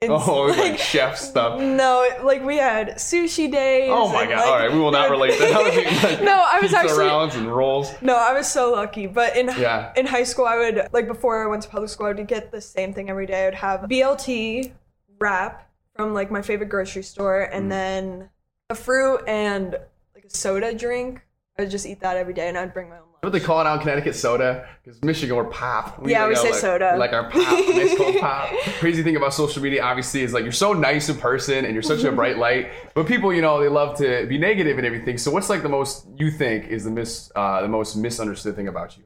It's 0.00 0.12
Oh, 0.12 0.46
was 0.46 0.56
like 0.56 0.78
chef 0.78 1.18
stuff. 1.18 1.58
no, 1.60 2.08
like 2.22 2.44
we 2.44 2.56
had 2.56 2.90
sushi 2.98 3.50
days. 3.50 3.90
Oh 3.92 4.06
my 4.12 4.26
god! 4.26 4.36
like- 4.36 4.46
All 4.46 4.56
right, 4.56 4.72
we 4.72 4.78
will 4.78 4.92
not 4.92 5.10
relate 5.10 5.36
that. 5.40 5.50
Was 5.60 6.02
like, 6.04 6.22
No, 6.22 6.44
I 6.48 6.60
was 6.60 6.72
actually- 6.72 6.98
rounds 7.04 7.34
and 7.34 7.52
rolls. 7.52 7.92
No, 8.00 8.14
I 8.16 8.32
was 8.32 8.48
so 8.48 8.70
lucky. 8.70 9.08
But 9.08 9.36
in 9.36 9.48
Yeah. 9.58 9.92
in 9.96 10.06
high 10.06 10.22
school, 10.22 10.44
I 10.46 10.56
would 10.56 10.86
like 10.92 11.08
before 11.08 11.42
I 11.42 11.48
went 11.48 11.64
to 11.64 11.68
public 11.68 11.90
school, 11.90 12.06
I 12.06 12.12
would 12.12 12.28
get 12.28 12.52
the 12.52 12.60
same 12.60 12.94
thing 12.94 13.10
every 13.10 13.26
day. 13.26 13.42
I 13.42 13.44
would 13.46 13.54
have 13.54 13.80
BLT 13.88 14.72
wrap 15.18 15.68
from 15.96 16.14
like 16.14 16.30
my 16.30 16.42
favorite 16.42 16.68
grocery 16.68 17.02
store, 17.02 17.40
and 17.42 17.66
Mm. 17.66 17.70
then 17.70 18.30
a 18.70 18.76
fruit 18.76 19.22
and 19.26 19.72
like 20.14 20.26
a 20.26 20.30
soda 20.30 20.74
drink. 20.74 21.22
I 21.58 21.62
would 21.62 21.72
just 21.72 21.86
eat 21.86 21.98
that 22.02 22.16
every 22.16 22.34
day, 22.34 22.48
and 22.48 22.56
I'd 22.56 22.72
bring 22.72 22.88
my 22.88 22.98
own. 22.98 23.07
What 23.20 23.32
they 23.32 23.40
call 23.40 23.60
it 23.60 23.66
out 23.66 23.74
in 23.74 23.80
Connecticut? 23.80 24.14
Soda? 24.14 24.68
Because 24.84 25.02
Michigan, 25.02 25.34
we're 25.34 25.44
pop. 25.44 26.00
Yeah, 26.06 26.28
we 26.28 26.36
say 26.36 26.50
like- 26.50 26.60
soda. 26.60 26.96
Like 26.96 27.12
our 27.12 27.28
pop, 27.28 27.34
nice 27.68 27.96
cold 27.96 28.16
pop. 28.20 28.48
Crazy 28.78 29.02
thing 29.02 29.16
about 29.16 29.34
social 29.34 29.60
media, 29.60 29.82
obviously, 29.82 30.22
is 30.22 30.32
like 30.32 30.44
you're 30.44 30.52
so 30.52 30.72
nice 30.72 31.08
in 31.08 31.16
person 31.16 31.64
and 31.64 31.74
you're 31.74 31.82
such 31.82 32.04
a 32.04 32.12
bright 32.12 32.38
light. 32.38 32.70
But 32.94 33.06
people, 33.08 33.32
you 33.34 33.42
know, 33.42 33.60
they 33.60 33.68
love 33.68 33.96
to 33.98 34.24
be 34.28 34.38
negative 34.38 34.78
and 34.78 34.86
everything. 34.86 35.18
So 35.18 35.32
what's 35.32 35.50
like 35.50 35.62
the 35.62 35.68
most 35.68 36.06
you 36.16 36.30
think 36.30 36.68
is 36.68 36.84
the 36.84 36.90
mis 36.92 37.32
uh, 37.34 37.60
the 37.62 37.68
most 37.68 37.96
misunderstood 37.96 38.54
thing 38.54 38.68
about 38.68 38.96
you? 38.96 39.02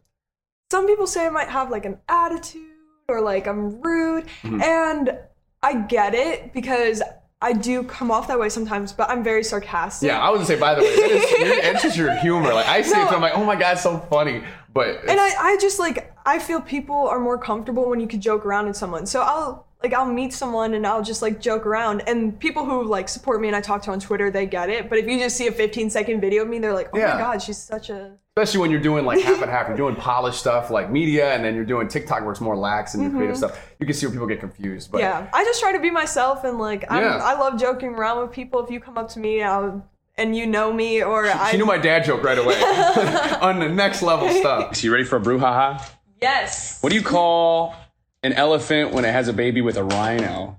Some 0.71 0.87
people 0.87 1.07
say 1.07 1.27
I 1.27 1.31
might 1.31 1.49
have 1.49 1.71
like 1.71 1.87
an 1.87 1.99
attitude 2.09 2.69
or 3.09 3.21
like 3.23 3.47
I'm 3.47 3.81
rude, 3.81 4.27
Mm-hmm. 4.43 4.61
and 4.63 5.19
I 5.63 5.75
get 5.83 6.15
it 6.15 6.53
because 6.53 7.01
I 7.43 7.53
do 7.53 7.83
come 7.83 8.11
off 8.11 8.29
that 8.29 8.39
way 8.39 8.49
sometimes. 8.49 8.93
But 8.93 9.11
I'm 9.11 9.23
very 9.25 9.43
sarcastic. 9.45 10.07
Yeah, 10.07 10.21
I 10.21 10.31
was 10.31 10.39
gonna 10.39 10.47
say. 10.47 10.59
By 10.59 10.75
the 10.75 10.83
way, 10.83 10.95
that 10.97 11.11
is, 11.11 11.31
you're- 11.33 11.57
it's 11.63 11.83
just 11.83 11.97
your 11.97 12.15
humor. 12.17 12.55
Like 12.55 12.67
I 12.69 12.83
see 12.83 12.93
No. 12.95 13.03
it, 13.05 13.09
to, 13.11 13.15
I'm 13.17 13.21
like, 13.23 13.33
oh 13.35 13.45
my 13.45 13.57
god, 13.57 13.73
it's 13.73 13.83
so 13.83 13.99
funny. 14.11 14.43
But 14.73 15.01
and 15.07 15.21
I, 15.21 15.31
I 15.39 15.59
just 15.61 15.79
like 15.79 16.13
I 16.25 16.39
feel 16.39 16.61
people 16.61 16.97
are 17.09 17.19
more 17.21 17.37
comfortable 17.37 17.89
when 17.91 18.01
you 18.01 18.07
could 18.07 18.21
joke 18.23 18.47
around 18.47 18.67
with 18.69 18.77
someone. 18.77 19.05
So 19.07 19.21
I'll 19.23 19.67
like 19.83 19.93
I'll 19.95 20.07
meet 20.07 20.33
someone 20.33 20.75
and 20.75 20.87
I'll 20.87 21.03
just 21.03 21.23
like 21.23 21.41
joke 21.41 21.67
around. 21.67 22.03
And 22.07 22.39
people 22.39 22.65
who 22.65 22.85
like 22.85 23.09
support 23.09 23.41
me 23.41 23.49
and 23.49 23.57
I 23.57 23.61
talk 23.61 23.83
to 23.83 23.91
on 23.91 24.01
Twitter, 24.01 24.31
they 24.31 24.47
get 24.47 24.71
it. 24.71 24.89
But 24.89 24.99
if 24.99 25.07
you 25.07 25.19
just 25.19 25.37
see 25.37 25.47
a 25.49 25.53
15 25.53 25.91
second 25.91 26.21
video 26.21 26.43
of 26.43 26.49
me, 26.49 26.59
they're 26.59 26.73
like, 26.75 26.91
oh 26.93 26.99
Yeah. 26.99 27.15
my 27.15 27.21
god, 27.21 27.43
she's 27.43 27.59
such 27.59 27.91
a 27.91 28.13
especially 28.35 28.61
when 28.61 28.71
you're 28.71 28.81
doing 28.81 29.05
like 29.05 29.21
half 29.21 29.43
and 29.43 29.51
half. 29.51 29.69
You're 29.69 29.77
doing 29.77 29.95
polished 30.11 30.39
stuff 30.41 30.71
like 30.71 30.91
media, 30.91 31.35
and 31.35 31.45
then 31.45 31.55
you're 31.55 31.67
doing 31.67 31.87
TikTok 31.89 32.23
where 32.23 32.31
it's 32.33 32.41
more 32.41 32.57
lax 32.57 32.95
and 32.95 33.03
your 33.03 33.13
creative 33.13 33.37
stuff. 33.37 33.59
You 33.79 33.85
can 33.87 33.95
see 33.95 34.07
where 34.07 34.13
people 34.13 34.27
get 34.27 34.41
confused. 34.41 34.91
But 34.91 35.03
Mm-hmm. 35.03 35.25
yeah. 35.25 35.31
I 35.35 35.45
just 35.45 35.61
try 35.61 35.73
to 35.73 35.81
be 35.81 35.91
myself 35.91 36.45
and 36.45 36.59
like 36.59 36.85
I'm, 36.91 37.03
Yeah. 37.03 37.17
I 37.17 37.35
love 37.39 37.59
joking 37.61 37.91
around 37.91 38.21
with 38.23 38.33
people. 38.33 38.65
If 38.65 38.71
you 38.71 38.81
come 38.81 38.97
up 38.97 39.09
to 39.11 39.19
me 39.21 39.43
I'll, 39.43 39.87
and 40.17 40.37
you 40.37 40.47
know 40.47 40.73
me 40.73 41.03
or 41.03 41.27
I 41.27 41.51
she 41.51 41.57
knew 41.59 41.67
my 41.67 41.79
dad 41.79 42.05
joke 42.05 42.23
right 42.23 42.39
away 42.39 42.55
on 43.43 43.59
the 43.59 43.69
next 43.69 44.03
level 44.03 44.29
stuff. 44.31 44.77
So 44.77 44.87
you 44.87 44.93
ready 44.93 45.05
for 45.05 45.17
a 45.17 45.21
brouhaha? 45.21 45.83
yes 46.23 46.79
What 46.83 46.91
do 46.91 46.97
you 46.97 47.03
call 47.03 47.75
an 48.23 48.33
elephant 48.33 48.93
when 48.93 49.05
it 49.05 49.13
has 49.13 49.29
a 49.29 49.33
baby 49.33 49.61
with 49.61 49.77
a 49.77 49.85
rhino? 49.85 50.59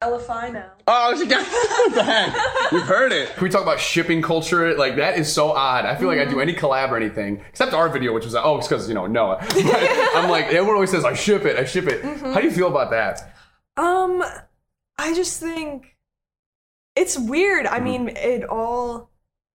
Elefino. 0.00 0.70
Oh, 0.86 1.18
she 1.18 1.26
got 1.26 1.44
what 1.44 1.94
the 1.94 2.04
heck? 2.04 2.72
You've 2.72 2.84
heard 2.84 3.10
it. 3.10 3.34
Can 3.34 3.42
we 3.42 3.50
talk 3.50 3.62
about 3.62 3.80
shipping 3.80 4.22
culture? 4.22 4.76
Like 4.76 4.94
that 4.96 5.18
is 5.18 5.32
so 5.32 5.50
odd. 5.50 5.86
I 5.86 5.96
feel 5.96 6.06
like 6.06 6.20
I 6.20 6.24
do 6.24 6.38
any 6.38 6.54
collab 6.54 6.90
or 6.90 6.96
anything 6.96 7.42
except 7.48 7.72
our 7.72 7.88
video, 7.88 8.14
which 8.14 8.24
was 8.24 8.36
oh, 8.36 8.58
it's 8.58 8.68
because 8.68 8.88
you 8.88 8.94
know 8.94 9.06
Noah. 9.06 9.38
But 9.48 10.16
I'm 10.16 10.30
like 10.30 10.46
everyone 10.46 10.74
always 10.74 10.90
says 10.90 11.04
I 11.04 11.14
ship 11.14 11.44
it, 11.44 11.56
I 11.56 11.64
ship 11.64 11.88
it. 11.88 12.04
How 12.04 12.40
do 12.40 12.44
you 12.44 12.52
feel 12.52 12.68
about 12.68 12.90
that? 12.90 13.34
Um, 13.76 14.22
I 14.98 15.14
just 15.14 15.40
think 15.40 15.96
it's 16.94 17.18
weird. 17.18 17.66
I 17.66 17.80
mean, 17.80 18.08
it 18.08 18.44
all. 18.44 19.10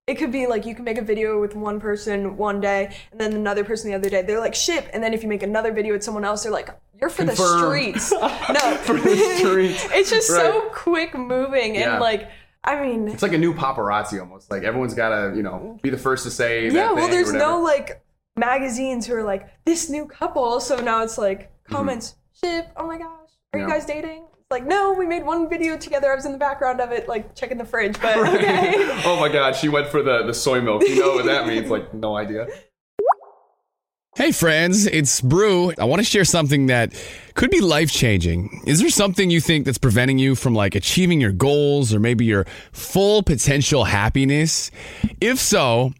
It 0.06 0.16
could 0.16 0.32
be 0.32 0.46
like 0.46 0.66
you 0.66 0.74
can 0.74 0.84
make 0.84 0.98
a 0.98 1.02
video 1.02 1.40
with 1.40 1.56
one 1.56 1.80
person 1.80 2.36
one 2.36 2.60
day, 2.60 2.94
and 3.12 3.18
then 3.18 3.32
another 3.32 3.64
person 3.64 3.90
the 3.90 3.96
other 3.96 4.10
day. 4.10 4.20
They're 4.20 4.40
like 4.40 4.54
ship, 4.54 4.90
and 4.92 5.02
then 5.02 5.14
if 5.14 5.22
you 5.22 5.28
make 5.30 5.42
another 5.42 5.72
video 5.72 5.94
with 5.94 6.02
someone 6.04 6.26
else, 6.26 6.42
they're 6.42 6.52
like 6.52 6.68
you're 7.00 7.10
for 7.10 7.24
the 7.24 7.34
streets. 7.36 8.12
No, 8.12 8.76
For 8.84 8.94
the 8.94 9.36
streets. 9.38 9.86
it's 9.92 10.10
just 10.10 10.26
so 10.28 10.68
quick 10.72 11.14
moving, 11.16 11.74
Yeah. 11.74 11.92
and 11.92 12.00
like 12.00 12.28
I 12.62 12.80
mean, 12.80 13.08
It's 13.08 13.22
like 13.22 13.32
a 13.34 13.38
new 13.38 13.52
paparazzi 13.52 14.18
almost. 14.20 14.50
Like 14.50 14.62
everyone's 14.62 14.94
gotta, 14.94 15.36
you 15.36 15.42
know, 15.42 15.78
be 15.82 15.90
the 15.90 15.98
first 15.98 16.24
to 16.24 16.30
say. 16.30 16.70
yeah. 16.70 16.92
Well, 16.92 17.08
there's 17.08 17.32
no 17.32 17.60
like 17.60 18.02
magazines 18.36 19.06
who 19.06 19.14
are 19.14 19.22
like 19.22 19.48
this 19.64 19.90
new 19.90 20.06
couple, 20.06 20.60
so 20.60 20.76
now 20.76 21.02
it's 21.02 21.18
like 21.18 21.52
comments 21.64 22.16
ship. 22.42 22.68
Oh 22.76 22.86
my 22.86 22.98
gosh, 22.98 23.08
are 23.52 23.58
you 23.58 23.64
Mm-hmm. 23.66 23.72
Guys 23.72 23.86
dating? 23.86 24.26
Like 24.50 24.66
no, 24.66 24.92
we 24.92 25.06
made 25.06 25.24
one 25.24 25.48
video 25.48 25.76
together. 25.76 26.12
I 26.12 26.14
was 26.14 26.26
in 26.26 26.32
the 26.32 26.38
background 26.38 26.80
of 26.80 26.90
it, 26.92 27.08
like 27.08 27.34
checking 27.34 27.58
the 27.58 27.64
fridge, 27.64 28.00
but 28.00 28.16
okay. 28.16 28.74
oh 29.04 29.16
my 29.18 29.28
god, 29.28 29.56
she 29.56 29.68
went 29.68 29.88
for 29.88 30.02
the, 30.02 30.22
the 30.24 30.34
soy 30.34 30.60
milk. 30.60 30.82
You 30.86 31.00
know 31.00 31.14
what 31.14 31.24
that 31.26 31.46
means? 31.46 31.70
Like, 31.70 31.92
no 31.94 32.16
idea. 32.16 32.46
Hey 34.16 34.30
friends, 34.30 34.86
it's 34.86 35.20
Brew. 35.20 35.72
I 35.76 35.86
want 35.86 35.98
to 35.98 36.04
share 36.04 36.24
something 36.24 36.66
that 36.66 36.94
could 37.34 37.50
be 37.50 37.60
life 37.60 37.90
changing. 37.90 38.62
Is 38.64 38.78
there 38.78 38.88
something 38.88 39.28
you 39.28 39.40
think 39.40 39.64
that's 39.64 39.76
preventing 39.76 40.18
you 40.20 40.36
from 40.36 40.54
like 40.54 40.76
achieving 40.76 41.20
your 41.20 41.32
goals 41.32 41.92
or 41.92 41.98
maybe 41.98 42.24
your 42.24 42.46
full 42.70 43.24
potential 43.24 43.82
happiness? 43.82 44.70
If 45.20 45.40
so, 45.40 45.94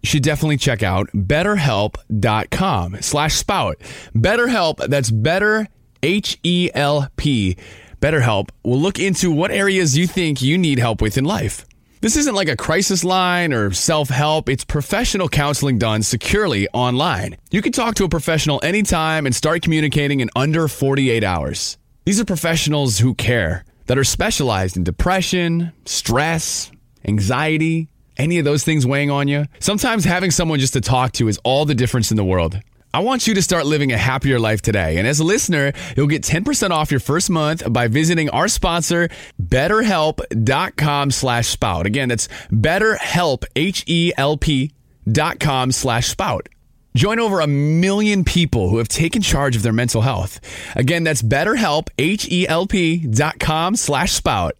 you 0.00 0.06
should 0.06 0.22
definitely 0.22 0.58
check 0.58 0.84
out 0.84 1.08
betterhelp.com 1.08 2.98
slash 3.00 3.34
spout. 3.34 3.80
BetterHelp, 4.14 4.86
that's 4.86 5.10
better 5.10 5.66
H-E-L-P. 6.04 7.56
BetterHelp 8.00 8.48
will 8.62 8.78
look 8.78 9.00
into 9.00 9.32
what 9.32 9.50
areas 9.50 9.98
you 9.98 10.06
think 10.06 10.40
you 10.40 10.56
need 10.56 10.78
help 10.78 11.02
with 11.02 11.18
in 11.18 11.24
life. 11.24 11.66
This 12.06 12.18
isn't 12.18 12.36
like 12.36 12.48
a 12.48 12.54
crisis 12.54 13.02
line 13.02 13.52
or 13.52 13.72
self 13.72 14.10
help. 14.10 14.48
It's 14.48 14.64
professional 14.64 15.28
counseling 15.28 15.76
done 15.76 16.04
securely 16.04 16.68
online. 16.72 17.36
You 17.50 17.60
can 17.60 17.72
talk 17.72 17.96
to 17.96 18.04
a 18.04 18.08
professional 18.08 18.60
anytime 18.62 19.26
and 19.26 19.34
start 19.34 19.62
communicating 19.62 20.20
in 20.20 20.30
under 20.36 20.68
48 20.68 21.24
hours. 21.24 21.78
These 22.04 22.20
are 22.20 22.24
professionals 22.24 23.00
who 23.00 23.16
care, 23.16 23.64
that 23.86 23.98
are 23.98 24.04
specialized 24.04 24.76
in 24.76 24.84
depression, 24.84 25.72
stress, 25.84 26.70
anxiety, 27.04 27.88
any 28.16 28.38
of 28.38 28.44
those 28.44 28.62
things 28.62 28.86
weighing 28.86 29.10
on 29.10 29.26
you. 29.26 29.46
Sometimes 29.58 30.04
having 30.04 30.30
someone 30.30 30.60
just 30.60 30.74
to 30.74 30.80
talk 30.80 31.10
to 31.14 31.26
is 31.26 31.40
all 31.42 31.64
the 31.64 31.74
difference 31.74 32.12
in 32.12 32.16
the 32.16 32.24
world. 32.24 32.60
I 32.96 33.00
want 33.00 33.26
you 33.26 33.34
to 33.34 33.42
start 33.42 33.66
living 33.66 33.92
a 33.92 33.98
happier 33.98 34.40
life 34.40 34.62
today. 34.62 34.96
And 34.96 35.06
as 35.06 35.20
a 35.20 35.24
listener, 35.24 35.74
you'll 35.98 36.06
get 36.06 36.22
10% 36.22 36.70
off 36.70 36.90
your 36.90 36.98
first 36.98 37.28
month 37.28 37.70
by 37.70 37.88
visiting 37.88 38.30
our 38.30 38.48
sponsor, 38.48 39.10
betterhelp.com 39.38 41.10
slash 41.10 41.46
spout. 41.46 41.84
Again, 41.84 42.08
that's 42.08 42.26
betterhelp, 42.50 43.44
H-E-L-P 43.54 44.72
dot 45.12 45.40
com 45.40 45.72
slash 45.72 46.06
spout. 46.06 46.48
Join 46.94 47.20
over 47.20 47.40
a 47.40 47.46
million 47.46 48.24
people 48.24 48.70
who 48.70 48.78
have 48.78 48.88
taken 48.88 49.20
charge 49.20 49.56
of 49.56 49.62
their 49.62 49.74
mental 49.74 50.00
health. 50.00 50.40
Again, 50.74 51.04
that's 51.04 51.20
betterhelp, 51.20 51.90
H-E-L-P 51.98 53.08
dot 53.08 53.38
com 53.38 53.76
slash 53.76 54.14
spout. 54.14 54.54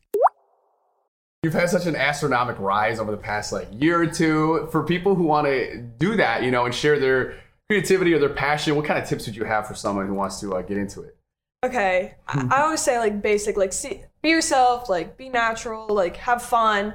You've 1.42 1.54
had 1.54 1.70
such 1.70 1.86
an 1.86 1.96
astronomical 1.96 2.66
rise 2.66 2.98
over 2.98 3.12
the 3.12 3.16
past 3.16 3.50
like 3.50 3.68
year 3.72 3.98
or 4.02 4.06
two. 4.06 4.68
For 4.72 4.82
people 4.82 5.14
who 5.14 5.22
want 5.22 5.46
to 5.46 5.78
do 5.78 6.16
that, 6.16 6.42
you 6.42 6.50
know, 6.50 6.66
and 6.66 6.74
share 6.74 6.98
their 7.00 7.36
creativity 7.68 8.14
or 8.14 8.18
their 8.18 8.28
passion, 8.28 8.76
what 8.76 8.85
kind 8.85 9.02
of 9.02 9.08
tips 9.08 9.26
would 9.26 9.37
you 9.37 9.44
have 9.44 9.66
for 9.66 9.75
someone 9.75 10.06
who 10.06 10.14
wants 10.14 10.40
to 10.40 10.54
uh, 10.54 10.62
get 10.62 10.76
into 10.76 11.02
it? 11.02 11.16
Okay, 11.64 12.14
I, 12.28 12.49
I 12.50 12.62
always 12.62 12.80
say 12.80 12.99
like 12.99 13.23
basic, 13.23 13.56
like 13.56 13.73
see, 13.73 14.02
be 14.23 14.28
yourself, 14.28 14.88
like 14.88 15.16
be 15.16 15.28
natural, 15.28 15.87
like 15.88 16.16
have 16.18 16.42
fun. 16.42 16.94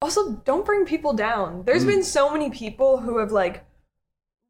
Also, 0.00 0.34
don't 0.44 0.64
bring 0.64 0.84
people 0.84 1.12
down. 1.12 1.64
There's 1.64 1.84
been 1.84 2.04
so 2.04 2.30
many 2.30 2.50
people 2.50 2.98
who 2.98 3.18
have 3.18 3.32
like 3.32 3.64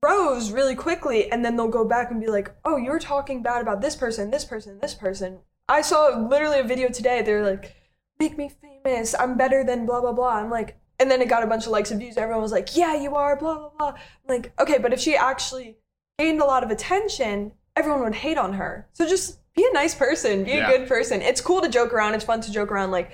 rose 0.02 0.52
really 0.52 0.74
quickly, 0.74 1.30
and 1.32 1.42
then 1.42 1.56
they'll 1.56 1.68
go 1.68 1.86
back 1.86 2.10
and 2.10 2.20
be 2.20 2.26
like, 2.26 2.54
"Oh, 2.64 2.76
you 2.76 2.90
were 2.90 2.98
talking 2.98 3.42
bad 3.42 3.62
about 3.62 3.80
this 3.80 3.96
person, 3.96 4.30
this 4.30 4.44
person, 4.44 4.78
this 4.80 4.92
person." 4.92 5.38
I 5.68 5.80
saw 5.80 6.26
literally 6.28 6.58
a 6.58 6.64
video 6.64 6.88
today. 6.88 7.22
They're 7.22 7.44
like, 7.44 7.74
"Make 8.18 8.36
me 8.36 8.50
famous. 8.60 9.14
I'm 9.18 9.38
better 9.38 9.64
than 9.64 9.86
blah 9.86 10.02
blah 10.02 10.12
blah." 10.12 10.36
I'm 10.36 10.50
like, 10.50 10.78
and 10.98 11.10
then 11.10 11.22
it 11.22 11.28
got 11.28 11.42
a 11.42 11.46
bunch 11.46 11.66
of 11.66 11.72
likes 11.72 11.90
and 11.90 12.00
views. 12.00 12.16
Everyone 12.16 12.42
was 12.42 12.52
like, 12.52 12.76
"Yeah, 12.76 12.94
you 12.94 13.14
are." 13.14 13.36
Blah 13.36 13.58
blah 13.58 13.70
blah. 13.78 13.88
I'm 13.88 14.28
like, 14.28 14.52
okay, 14.60 14.78
but 14.78 14.92
if 14.92 15.00
she 15.00 15.16
actually 15.16 15.76
gained 16.18 16.40
a 16.40 16.44
lot 16.44 16.64
of 16.64 16.70
attention, 16.70 17.52
everyone 17.76 18.02
would 18.02 18.14
hate 18.14 18.38
on 18.38 18.54
her. 18.54 18.88
So 18.92 19.06
just 19.06 19.38
be 19.54 19.66
a 19.68 19.72
nice 19.72 19.94
person, 19.94 20.44
be 20.44 20.52
Yeah. 20.52 20.70
a 20.70 20.78
good 20.78 20.88
person. 20.88 21.22
It's 21.22 21.40
cool 21.40 21.60
to 21.60 21.68
joke 21.68 21.92
around. 21.92 22.14
It's 22.14 22.24
fun 22.24 22.40
to 22.42 22.52
joke 22.52 22.70
around. 22.70 22.90
Like, 22.90 23.12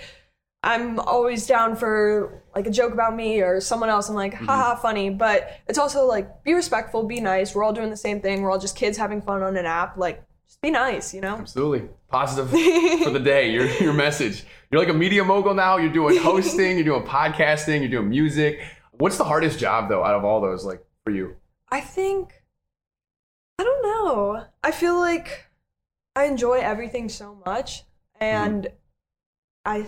I'm 0.62 0.98
always 0.98 1.46
down 1.46 1.76
for 1.76 2.42
like 2.54 2.66
a 2.66 2.70
joke 2.70 2.92
about 2.92 3.14
me 3.14 3.42
or 3.42 3.60
someone 3.60 3.90
else. 3.90 4.08
I'm 4.08 4.14
like, 4.14 4.34
haha, 4.34 4.72
mm-hmm. 4.72 4.82
funny. 4.82 5.10
But 5.10 5.60
it's 5.68 5.78
also 5.78 6.06
like, 6.06 6.42
be 6.42 6.54
respectful, 6.54 7.02
be 7.04 7.20
nice. 7.20 7.54
We're 7.54 7.64
all 7.64 7.72
doing 7.72 7.90
the 7.90 7.96
same 7.96 8.20
thing. 8.20 8.42
We're 8.42 8.50
all 8.50 8.58
just 8.58 8.76
kids 8.76 8.96
having 8.96 9.20
fun 9.20 9.42
on 9.42 9.56
an 9.56 9.66
app. 9.66 9.98
Like, 9.98 10.24
just 10.54 10.62
be 10.62 10.70
nice, 10.70 11.12
you 11.12 11.20
know? 11.20 11.36
Absolutely. 11.36 11.88
Positive 12.08 12.48
for 13.02 13.10
the 13.10 13.20
day, 13.20 13.50
your, 13.50 13.66
your 13.82 13.92
message. 13.92 14.44
You're 14.70 14.80
like 14.80 14.88
a 14.88 14.96
media 14.96 15.24
mogul 15.24 15.52
now. 15.52 15.78
You're 15.78 15.92
doing 15.92 16.16
hosting, 16.22 16.76
you're 16.76 16.84
doing 16.84 17.02
podcasting, 17.02 17.80
you're 17.80 17.88
doing 17.88 18.08
music. 18.08 18.60
What's 18.92 19.18
the 19.18 19.24
hardest 19.24 19.58
job, 19.58 19.88
though, 19.88 20.04
out 20.04 20.14
of 20.14 20.24
all 20.24 20.40
those, 20.40 20.64
like, 20.64 20.84
for 21.02 21.10
you? 21.10 21.34
I 21.70 21.80
think, 21.80 22.32
I 23.58 23.64
don't 23.64 23.82
know. 23.82 24.44
I 24.62 24.70
feel 24.70 24.96
like 24.96 25.46
I 26.14 26.24
enjoy 26.24 26.60
everything 26.60 27.08
so 27.08 27.36
much. 27.44 27.82
Mm-hmm. 28.20 28.24
And 28.24 28.68
I 29.64 29.86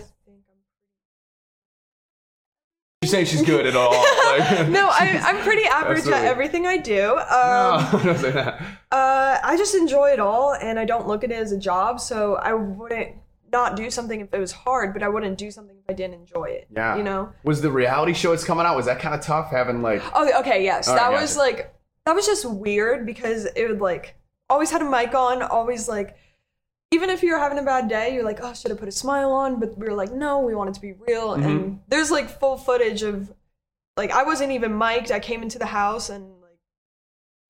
think 3.09 3.19
I'm 3.21 3.25
She's 3.25 3.31
saying 3.31 3.45
she's 3.45 3.49
good 3.49 3.65
at 3.65 3.75
all. 3.75 3.91
Like, 3.91 4.69
no, 4.69 4.87
I, 4.91 5.21
I'm 5.23 5.43
pretty 5.43 5.63
average 5.65 6.07
at 6.07 6.25
everything 6.25 6.65
I 6.65 6.77
do. 6.77 7.17
Um, 7.17 7.91
no, 7.91 7.99
don't 8.03 8.17
say 8.17 8.31
that. 8.31 8.61
Uh, 8.91 9.39
I 9.43 9.55
just 9.57 9.75
enjoy 9.75 10.11
it 10.11 10.19
all, 10.19 10.53
and 10.53 10.79
I 10.79 10.85
don't 10.85 11.07
look 11.07 11.23
at 11.23 11.31
it 11.31 11.35
as 11.35 11.51
a 11.51 11.57
job. 11.57 11.99
So 11.99 12.35
I 12.35 12.53
wouldn't 12.53 13.15
not 13.51 13.75
do 13.75 13.89
something 13.89 14.21
if 14.21 14.33
it 14.33 14.39
was 14.39 14.51
hard, 14.51 14.93
but 14.93 15.03
I 15.03 15.07
wouldn't 15.09 15.37
do 15.37 15.51
something 15.51 15.75
if 15.77 15.89
I 15.89 15.93
didn't 15.93 16.15
enjoy 16.15 16.45
it. 16.45 16.67
Yeah. 16.75 16.97
you 16.97 17.03
know. 17.03 17.31
Was 17.43 17.61
the 17.61 17.71
reality 17.71 18.13
show 18.13 18.31
that's 18.31 18.43
coming 18.43 18.65
out, 18.65 18.75
was 18.75 18.87
that 18.87 18.99
kind 18.99 19.15
of 19.15 19.21
tough 19.21 19.51
having, 19.51 19.81
like, 19.81 20.01
Oh, 20.13 20.39
okay, 20.41 20.63
yes, 20.63 20.87
All 20.87 20.95
right, 20.95 21.01
that 21.01 21.11
gotcha. 21.11 21.21
was 21.21 21.37
like 21.37 21.73
that 22.05 22.15
was 22.15 22.25
just 22.25 22.45
weird 22.45 23.05
because 23.05 23.45
it 23.45 23.67
would 23.67 23.81
like 23.81 24.15
always 24.49 24.71
had 24.71 24.81
a 24.81 24.89
mic 24.89 25.13
on, 25.13 25.41
always 25.41 25.87
like. 25.87 26.17
Even 26.91 27.09
if 27.09 27.21
you're 27.21 27.37
having 27.39 27.59
a 27.59 27.63
bad 27.63 27.89
day, 27.89 28.13
you're 28.13 28.23
like, 28.23 28.39
oh, 28.41 28.53
should 28.53 28.71
I 28.71 28.75
put 28.75 28.87
a 28.87 28.91
smile 28.93 29.31
on? 29.31 29.59
But 29.59 29.77
we 29.77 29.87
were 29.87 29.93
like, 29.93 30.11
no, 30.13 30.39
we 30.39 30.55
want 30.55 30.69
it 30.69 30.73
to 30.75 30.81
be 30.81 30.93
real. 30.93 31.31
Mm-hmm. 31.31 31.43
And 31.43 31.79
there's 31.89 32.09
like 32.11 32.29
full 32.39 32.57
footage 32.57 33.03
of, 33.03 33.33
like, 33.97 34.11
I 34.11 34.23
wasn't 34.23 34.53
even 34.53 34.77
mic'd. 34.77 35.11
I 35.11 35.19
came 35.19 35.41
into 35.43 35.59
the 35.59 35.65
house 35.65 36.09
and 36.09 36.23
like, 36.41 36.57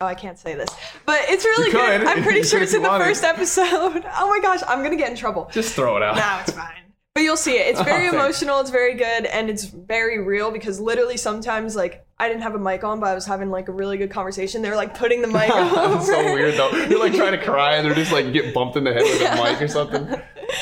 oh, 0.01 0.05
I 0.07 0.15
can't 0.15 0.39
say 0.39 0.55
this, 0.55 0.69
but 1.05 1.19
it's 1.27 1.45
really 1.45 1.71
good. 1.71 2.03
I'm 2.07 2.23
pretty 2.29 2.41
sure 2.43 2.61
it's 2.63 2.73
in 2.73 2.81
the 2.81 2.89
wanted. 2.89 3.03
first 3.05 3.23
episode. 3.23 4.03
Oh 4.19 4.27
my 4.27 4.39
gosh, 4.41 4.61
I'm 4.67 4.81
gonna 4.81 4.95
get 4.95 5.11
in 5.11 5.15
trouble. 5.17 5.49
just 5.51 5.75
throw 5.75 5.97
it 5.97 6.03
out? 6.03 6.15
No, 6.15 6.39
it's 6.41 6.51
fine. 6.53 6.86
But 7.17 7.23
you'll 7.23 7.35
see 7.35 7.57
it. 7.57 7.65
It's 7.69 7.81
very 7.81 8.09
Oh, 8.09 8.13
emotional. 8.13 8.59
It's 8.59 8.69
very 8.69 8.93
good, 8.93 9.25
and 9.25 9.49
it's 9.49 9.63
very 9.63 10.19
real 10.19 10.51
because 10.51 10.79
literally 10.79 11.17
sometimes 11.17 11.75
like 11.75 12.05
I 12.19 12.27
didn't 12.27 12.43
have 12.43 12.53
a 12.53 12.59
mic 12.59 12.83
on, 12.83 12.99
but 12.99 13.07
I 13.09 13.15
was 13.15 13.25
having 13.25 13.49
like 13.49 13.69
a 13.69 13.71
really 13.71 13.97
good 13.97 14.11
conversation. 14.11 14.61
They 14.61 14.69
were 14.69 14.75
like 14.75 14.95
putting 14.95 15.23
the 15.23 15.27
mic. 15.27 15.47
That's 15.47 16.05
so 16.05 16.23
weird, 16.31 16.53
though. 16.53 16.69
You're 16.69 16.99
like 16.99 17.15
trying 17.15 17.31
to 17.31 17.43
cry 17.43 17.77
and 17.77 17.83
they're 17.83 17.95
just 17.95 18.11
like 18.11 18.31
get 18.33 18.53
bumped 18.53 18.77
in 18.77 18.83
the 18.83 18.93
head 18.93 19.01
with 19.01 19.19
a 19.19 19.35
mic 19.43 19.59
or 19.59 19.67
something. 19.67 20.05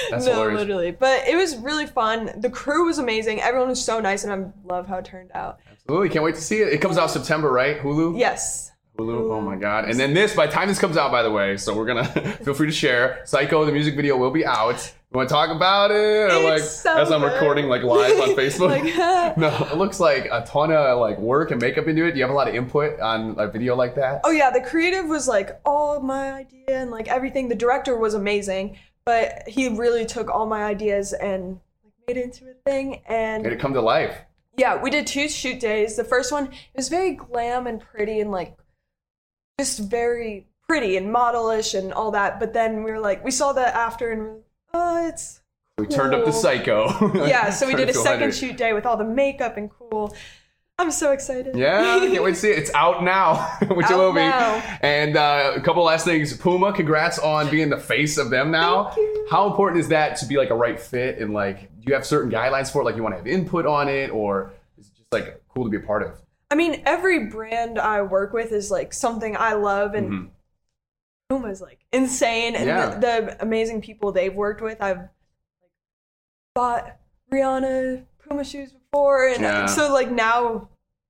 That's 0.09 0.25
no, 0.25 0.31
hilarious. 0.31 0.59
literally. 0.62 0.91
But 0.91 1.27
it 1.27 1.35
was 1.35 1.57
really 1.57 1.88
fun. 1.88 2.31
The 2.38 2.50
crew 2.50 2.85
was 2.85 3.00
amazing. 3.00 3.41
Everyone 3.41 3.67
was 3.67 3.83
so 3.83 4.00
nice, 4.00 4.24
and 4.24 4.31
I 4.31 4.47
love 4.65 4.88
how 4.88 5.00
it 5.00 5.03
turned 5.03 5.31
out. 5.35 5.59
Absolutely. 5.69 6.07
Can't 6.07 6.24
wait 6.24 6.35
to 6.35 6.41
see 6.41 6.62
it. 6.62 6.69
It 6.71 6.77
comes 6.79 6.97
out 6.97 7.12
September, 7.12 7.51
right? 7.51 7.77
Hulu? 7.81 8.17
Yes. 8.17 8.71
Hulu. 8.98 9.32
Oh 9.32 9.42
my 9.42 9.56
god. 9.56 9.90
And 9.90 10.00
then 10.00 10.14
this, 10.14 10.36
by 10.36 10.46
the 10.46 10.54
time 10.54 10.68
this 10.68 10.80
comes 10.80 10.98
out, 10.98 11.12
by 11.12 11.22
the 11.22 11.32
way, 11.32 11.58
so 11.58 11.75
we're 11.75 11.86
gonna 11.86 12.06
feel 12.44 12.54
free 12.54 12.68
to 12.68 12.74
share. 12.74 13.22
Psycho, 13.25 13.66
the 13.66 13.72
music 13.72 13.96
video 13.96 14.18
will 14.18 14.32
be 14.32 14.46
out. 14.46 14.94
You 15.12 15.18
wanna 15.18 15.30
talk 15.30 15.50
about 15.50 15.92
it? 15.92 16.32
Or 16.32 16.40
like 16.44 16.62
so 16.62 16.96
as 16.98 17.12
I'm 17.12 17.24
recording 17.24 17.68
like 17.68 17.84
live 17.84 18.20
on 18.20 18.30
Facebook? 18.36 18.70
Like, 18.70 19.38
no, 19.38 19.50
it 19.72 19.78
looks 19.78 20.00
like 20.00 20.25
a 20.32 20.46
ton 20.46 20.72
of 20.72 21.00
like 21.00 21.18
work 21.20 21.52
and 21.52 21.62
makeup 21.62 21.88
into 21.88 22.06
it. 22.06 22.12
Do 22.12 22.18
you 22.18 22.24
have 22.24 22.32
a 22.32 22.36
lot 22.36 22.48
of 22.48 22.56
input 22.56 23.00
on 23.00 23.36
a 23.38 23.48
video 23.50 23.75
like 23.75 23.96
that? 23.96 24.22
Oh 24.24 24.32
yeah, 24.32 24.50
the 24.50 24.62
creative 24.62 25.06
was 25.06 25.28
like 25.28 25.60
all 25.66 26.00
my 26.00 26.32
idea 26.32 26.82
and 26.82 26.92
like 26.92 27.08
everything. 27.08 27.50
The 27.50 27.56
director 27.56 27.98
was 27.98 28.14
amazing, 28.14 28.78
but 29.04 29.44
he 29.48 29.70
really 29.70 30.06
took 30.06 30.30
all 30.30 30.46
my 30.46 30.64
ideas 30.64 31.12
and 31.14 31.60
like 31.84 31.94
made 32.08 32.18
it 32.18 32.24
into 32.24 32.46
a 32.50 32.54
thing. 32.70 33.02
And 33.08 33.44
Made 33.44 33.54
it 33.54 33.60
come 33.60 33.74
to 33.74 33.82
life. 33.82 34.18
Yeah, 34.58 34.82
we 34.82 34.90
did 34.90 35.06
two 35.06 35.28
shoot 35.28 35.60
days. 35.60 35.98
The 35.98 36.06
first 36.06 36.32
one 36.32 36.46
it 36.46 36.78
was 36.78 36.88
very 36.88 37.12
glam 37.12 37.68
and 37.68 37.82
pretty 37.82 38.22
and 38.22 38.32
like 38.32 38.56
just 39.59 39.79
very 39.79 40.47
pretty 40.67 40.97
and 40.97 41.13
modelish 41.13 41.77
and 41.77 41.93
all 41.93 42.12
that. 42.12 42.39
But 42.39 42.53
then 42.53 42.83
we 42.83 42.91
were 42.91 43.00
like, 43.00 43.24
we 43.24 43.31
saw 43.31 43.53
that 43.53 43.75
after 43.75 44.12
and 44.12 44.21
we 44.21 44.27
we're 44.27 44.33
like, 44.33 44.43
oh, 44.74 45.07
it's 45.07 45.41
We 45.77 45.88
turned 45.88 46.13
up 46.13 46.25
the 46.25 46.31
psycho. 46.31 46.88
yeah. 47.27 47.50
So 47.50 47.67
we 47.67 47.75
did 47.75 47.89
a 47.89 47.93
second 47.93 48.33
shoot 48.33 48.57
day 48.57 48.74
with 48.74 48.85
all 48.85 48.97
the 48.97 49.05
makeup 49.05 49.57
and 49.57 49.69
cool. 49.69 50.15
I'm 50.77 50.91
so 50.91 51.13
excited. 51.13 51.55
Yeah, 51.55 52.00
can't 52.00 52.21
wait 52.21 52.31
to 52.31 52.35
see 52.35 52.50
it. 52.50 52.59
It's 52.59 52.74
out 52.74 53.01
now, 53.01 53.35
which 53.62 53.85
it 53.85 53.93
Out 53.93 53.97
will 53.97 54.12
be. 54.12 54.19
now. 54.19 54.77
And 54.81 55.15
uh, 55.15 55.53
a 55.55 55.62
couple 55.62 55.81
last 55.83 56.03
things. 56.03 56.35
Puma, 56.35 56.74
congrats 56.74 57.17
on 57.17 57.50
being 57.50 57.69
the 57.69 57.77
face 57.77 58.17
of 58.17 58.29
them 58.29 58.51
now. 58.51 58.89
Thank 58.89 58.97
you. 58.97 59.27
How 59.31 59.47
important 59.47 59.79
is 59.79 59.88
that 59.88 60.17
to 60.17 60.25
be 60.25 60.35
like 60.35 60.50
a 60.50 60.53
right 60.55 60.77
fit? 60.77 61.19
And 61.19 61.33
like, 61.33 61.74
do 61.79 61.83
you 61.88 61.93
have 61.93 62.05
certain 62.05 62.29
guidelines 62.29 62.74
for 62.74 62.81
it? 62.81 62.85
Like, 62.85 62.97
you 62.97 63.03
want 63.03 63.13
to 63.13 63.17
have 63.19 63.27
input 63.27 63.65
on 63.65 63.88
it, 63.88 64.09
or 64.09 64.51
is 64.77 64.88
it 64.88 64.95
just 64.97 65.13
like 65.13 65.41
cool 65.47 65.63
to 65.63 65.69
be 65.69 65.77
a 65.77 65.79
part 65.79 66.03
of? 66.03 66.21
I 66.52 66.56
mean, 66.56 66.84
every 66.86 67.25
brand 67.28 67.80
I 67.80 68.02
work 68.04 68.34
with 68.34 68.52
is 68.52 68.70
like 68.72 68.94
something 68.94 69.36
I 69.36 69.54
love, 69.54 69.94
and 69.96 70.12
Mhm. 70.12 70.30
Puma's 71.30 71.62
like 71.62 71.80
insane, 71.92 72.56
and 72.56 72.68
Yeah. 72.68 72.90
the, 72.96 73.00
the 73.00 73.42
amazing 73.42 73.82
people 73.82 74.12
they've 74.12 74.34
worked 74.36 74.62
with. 74.62 74.80
I've 74.82 74.98
like, 74.98 75.10
bought 76.54 76.98
Rihanna 77.32 78.06
Puma 78.20 78.44
shoes 78.44 78.72
before, 78.72 79.28
and 79.28 79.42
Yeah. 79.42 79.66
so 79.66 79.92
like 79.92 80.12
now 80.12 80.70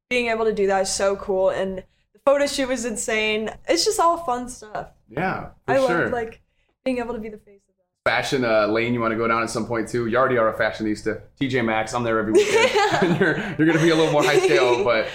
being 0.09 0.27
able 0.27 0.45
to 0.45 0.53
do 0.53 0.67
that 0.67 0.83
is 0.83 0.93
so 0.93 1.15
cool, 1.17 1.49
and 1.49 1.79
the 2.13 2.19
photo 2.25 2.47
shoot 2.47 2.69
was 2.69 2.85
insane. 2.85 3.49
It's 3.67 3.83
just 3.83 3.99
all 3.99 4.17
fun 4.17 4.47
stuff. 4.47 4.91
Yeah, 5.09 5.49
for 5.67 5.73
I 5.73 5.75
sure. 5.85 6.03
love 6.05 6.11
like 6.13 6.41
being 6.85 6.99
able 6.99 7.13
to 7.13 7.19
be 7.19 7.29
the 7.29 7.37
face. 7.37 7.61
Fashion 8.05 8.45
uh, 8.45 8.67
lane 8.67 8.93
you 8.93 9.01
want 9.01 9.11
to 9.11 9.17
go 9.17 9.27
down 9.27 9.41
at 9.43 9.49
some 9.49 9.65
point 9.65 9.89
too. 9.89 10.05
You 10.07 10.17
already 10.17 10.37
are 10.37 10.53
a 10.53 10.57
fashionista. 10.57 11.21
TJ 11.41 11.65
Maxx, 11.65 11.93
I'm 11.93 12.03
there 12.03 12.19
every 12.19 12.31
weekend. 12.33 13.19
you're 13.19 13.37
you're 13.57 13.67
gonna 13.67 13.83
be 13.83 13.89
a 13.89 13.95
little 13.95 14.11
more 14.11 14.23
high 14.23 14.39
scale, 14.39 14.83
but 14.85 15.07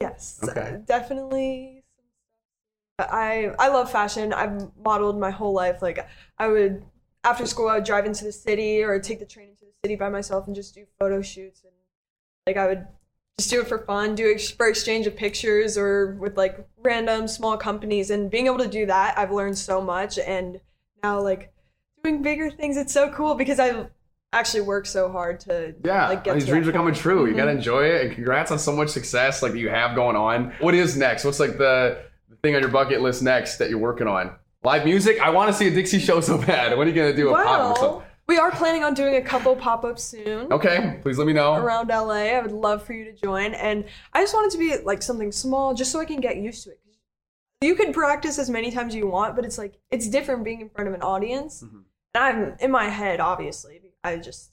Yes, 0.00 0.40
Okay. 0.42 0.78
definitely. 0.86 1.84
I 2.98 3.52
I 3.58 3.68
love 3.68 3.90
fashion. 3.90 4.32
I've 4.32 4.70
modeled 4.82 5.18
my 5.18 5.30
whole 5.30 5.52
life. 5.52 5.82
Like 5.82 6.06
I 6.38 6.48
would 6.48 6.84
after 7.22 7.46
school, 7.46 7.68
I 7.68 7.76
would 7.76 7.84
drive 7.84 8.06
into 8.06 8.24
the 8.24 8.32
city 8.32 8.82
or 8.82 8.98
take 8.98 9.18
the 9.18 9.26
train 9.26 9.50
into 9.50 9.64
the 9.64 9.72
city 9.84 9.96
by 9.96 10.08
myself 10.08 10.46
and 10.46 10.54
just 10.54 10.74
do 10.74 10.84
photo 10.98 11.22
shoots. 11.22 11.62
And 11.64 11.72
like 12.46 12.56
I 12.56 12.66
would 12.66 12.86
just 13.38 13.50
do 13.50 13.60
it 13.60 13.68
for 13.68 13.78
fun, 13.78 14.14
do 14.14 14.30
it 14.30 14.54
for 14.56 14.68
exchange 14.68 15.06
of 15.06 15.16
pictures 15.16 15.76
or 15.76 16.14
with 16.20 16.36
like 16.36 16.66
random 16.82 17.26
small 17.28 17.56
companies. 17.56 18.10
And 18.10 18.30
being 18.30 18.46
able 18.46 18.58
to 18.58 18.68
do 18.68 18.86
that, 18.86 19.18
I've 19.18 19.32
learned 19.32 19.58
so 19.58 19.80
much. 19.80 20.18
And 20.18 20.60
now, 21.02 21.20
like, 21.20 21.52
doing 22.04 22.22
bigger 22.22 22.50
things, 22.50 22.76
it's 22.76 22.92
so 22.92 23.10
cool 23.10 23.34
because 23.34 23.58
I 23.58 23.86
actually 24.32 24.60
worked 24.62 24.86
so 24.88 25.10
hard 25.10 25.40
to 25.40 25.74
Yeah, 25.84 26.08
like 26.08 26.24
get 26.24 26.34
these 26.34 26.46
dreams 26.46 26.68
are 26.68 26.72
coming 26.72 26.94
true. 26.94 27.26
You 27.26 27.32
Mhm. 27.34 27.36
gotta 27.36 27.50
enjoy 27.52 27.84
it, 27.84 28.04
and 28.06 28.14
congrats 28.14 28.50
on 28.50 28.58
so 28.58 28.72
much 28.72 28.90
success 28.90 29.42
like 29.42 29.52
that 29.52 29.58
you 29.58 29.70
have 29.70 29.94
going 29.96 30.16
on. 30.16 30.52
What 30.60 30.74
is 30.74 30.96
next? 30.96 31.24
What's 31.24 31.40
like 31.40 31.56
the, 31.56 31.98
the 32.28 32.36
thing 32.42 32.54
on 32.54 32.60
your 32.60 32.70
bucket 32.70 33.00
list 33.00 33.22
next 33.22 33.56
that 33.58 33.70
you're 33.70 33.78
working 33.78 34.06
on? 34.06 34.32
Live 34.62 34.84
music. 34.84 35.20
I 35.20 35.30
want 35.30 35.50
to 35.50 35.52
see 35.56 35.68
a 35.68 35.70
Dixie 35.70 35.98
show 35.98 36.20
so 36.20 36.38
bad. 36.38 36.76
When 36.76 36.86
are 36.86 36.90
you 36.90 36.96
gonna 36.96 37.14
do 37.14 37.30
a 37.30 37.32
pop 37.32 37.44
or 37.46 37.46
Well, 37.46 37.76
something? 37.76 38.02
we 38.28 38.38
are 38.38 38.50
planning 38.50 38.82
on 38.84 38.92
doing 38.94 39.16
a 39.16 39.22
couple 39.22 39.54
pop 39.56 39.84
ups 39.84 40.02
soon. 40.04 40.52
Okay, 40.52 40.98
please 41.02 41.16
let 41.18 41.26
me 41.26 41.32
know. 41.32 41.54
around 41.54 41.90
LA. 41.90 42.34
I 42.36 42.40
would 42.40 42.52
love 42.52 42.82
for 42.82 42.92
you 42.92 43.04
to 43.04 43.12
join. 43.12 43.54
And 43.54 43.84
I 44.12 44.20
just 44.22 44.34
want 44.34 44.46
it 44.48 44.52
to 44.52 44.58
be 44.58 44.76
like 44.84 45.02
something 45.02 45.32
small 45.32 45.74
just 45.74 45.90
so 45.92 46.00
I 46.00 46.04
can 46.04 46.20
get 46.20 46.36
used 46.36 46.64
to 46.64 46.70
it. 46.70 46.80
You 47.60 47.74
can 47.76 47.94
practice 47.94 48.38
as 48.38 48.50
many 48.50 48.70
times 48.70 48.88
as 48.92 48.96
you 48.96 49.06
want, 49.06 49.36
but 49.36 49.44
it's 49.46 49.56
like 49.56 49.74
it's 49.90 50.06
different 50.08 50.44
being 50.44 50.60
in 50.60 50.68
front 50.70 50.88
of 50.88 50.94
an 50.94 51.00
audience. 51.02 51.62
Mm-hmm. 51.62 51.78
I'm 52.14 52.56
in 52.60 52.70
my 52.70 52.88
head, 52.88 53.20
obviously. 53.20 53.80
I 54.02 54.16
just 54.16 54.50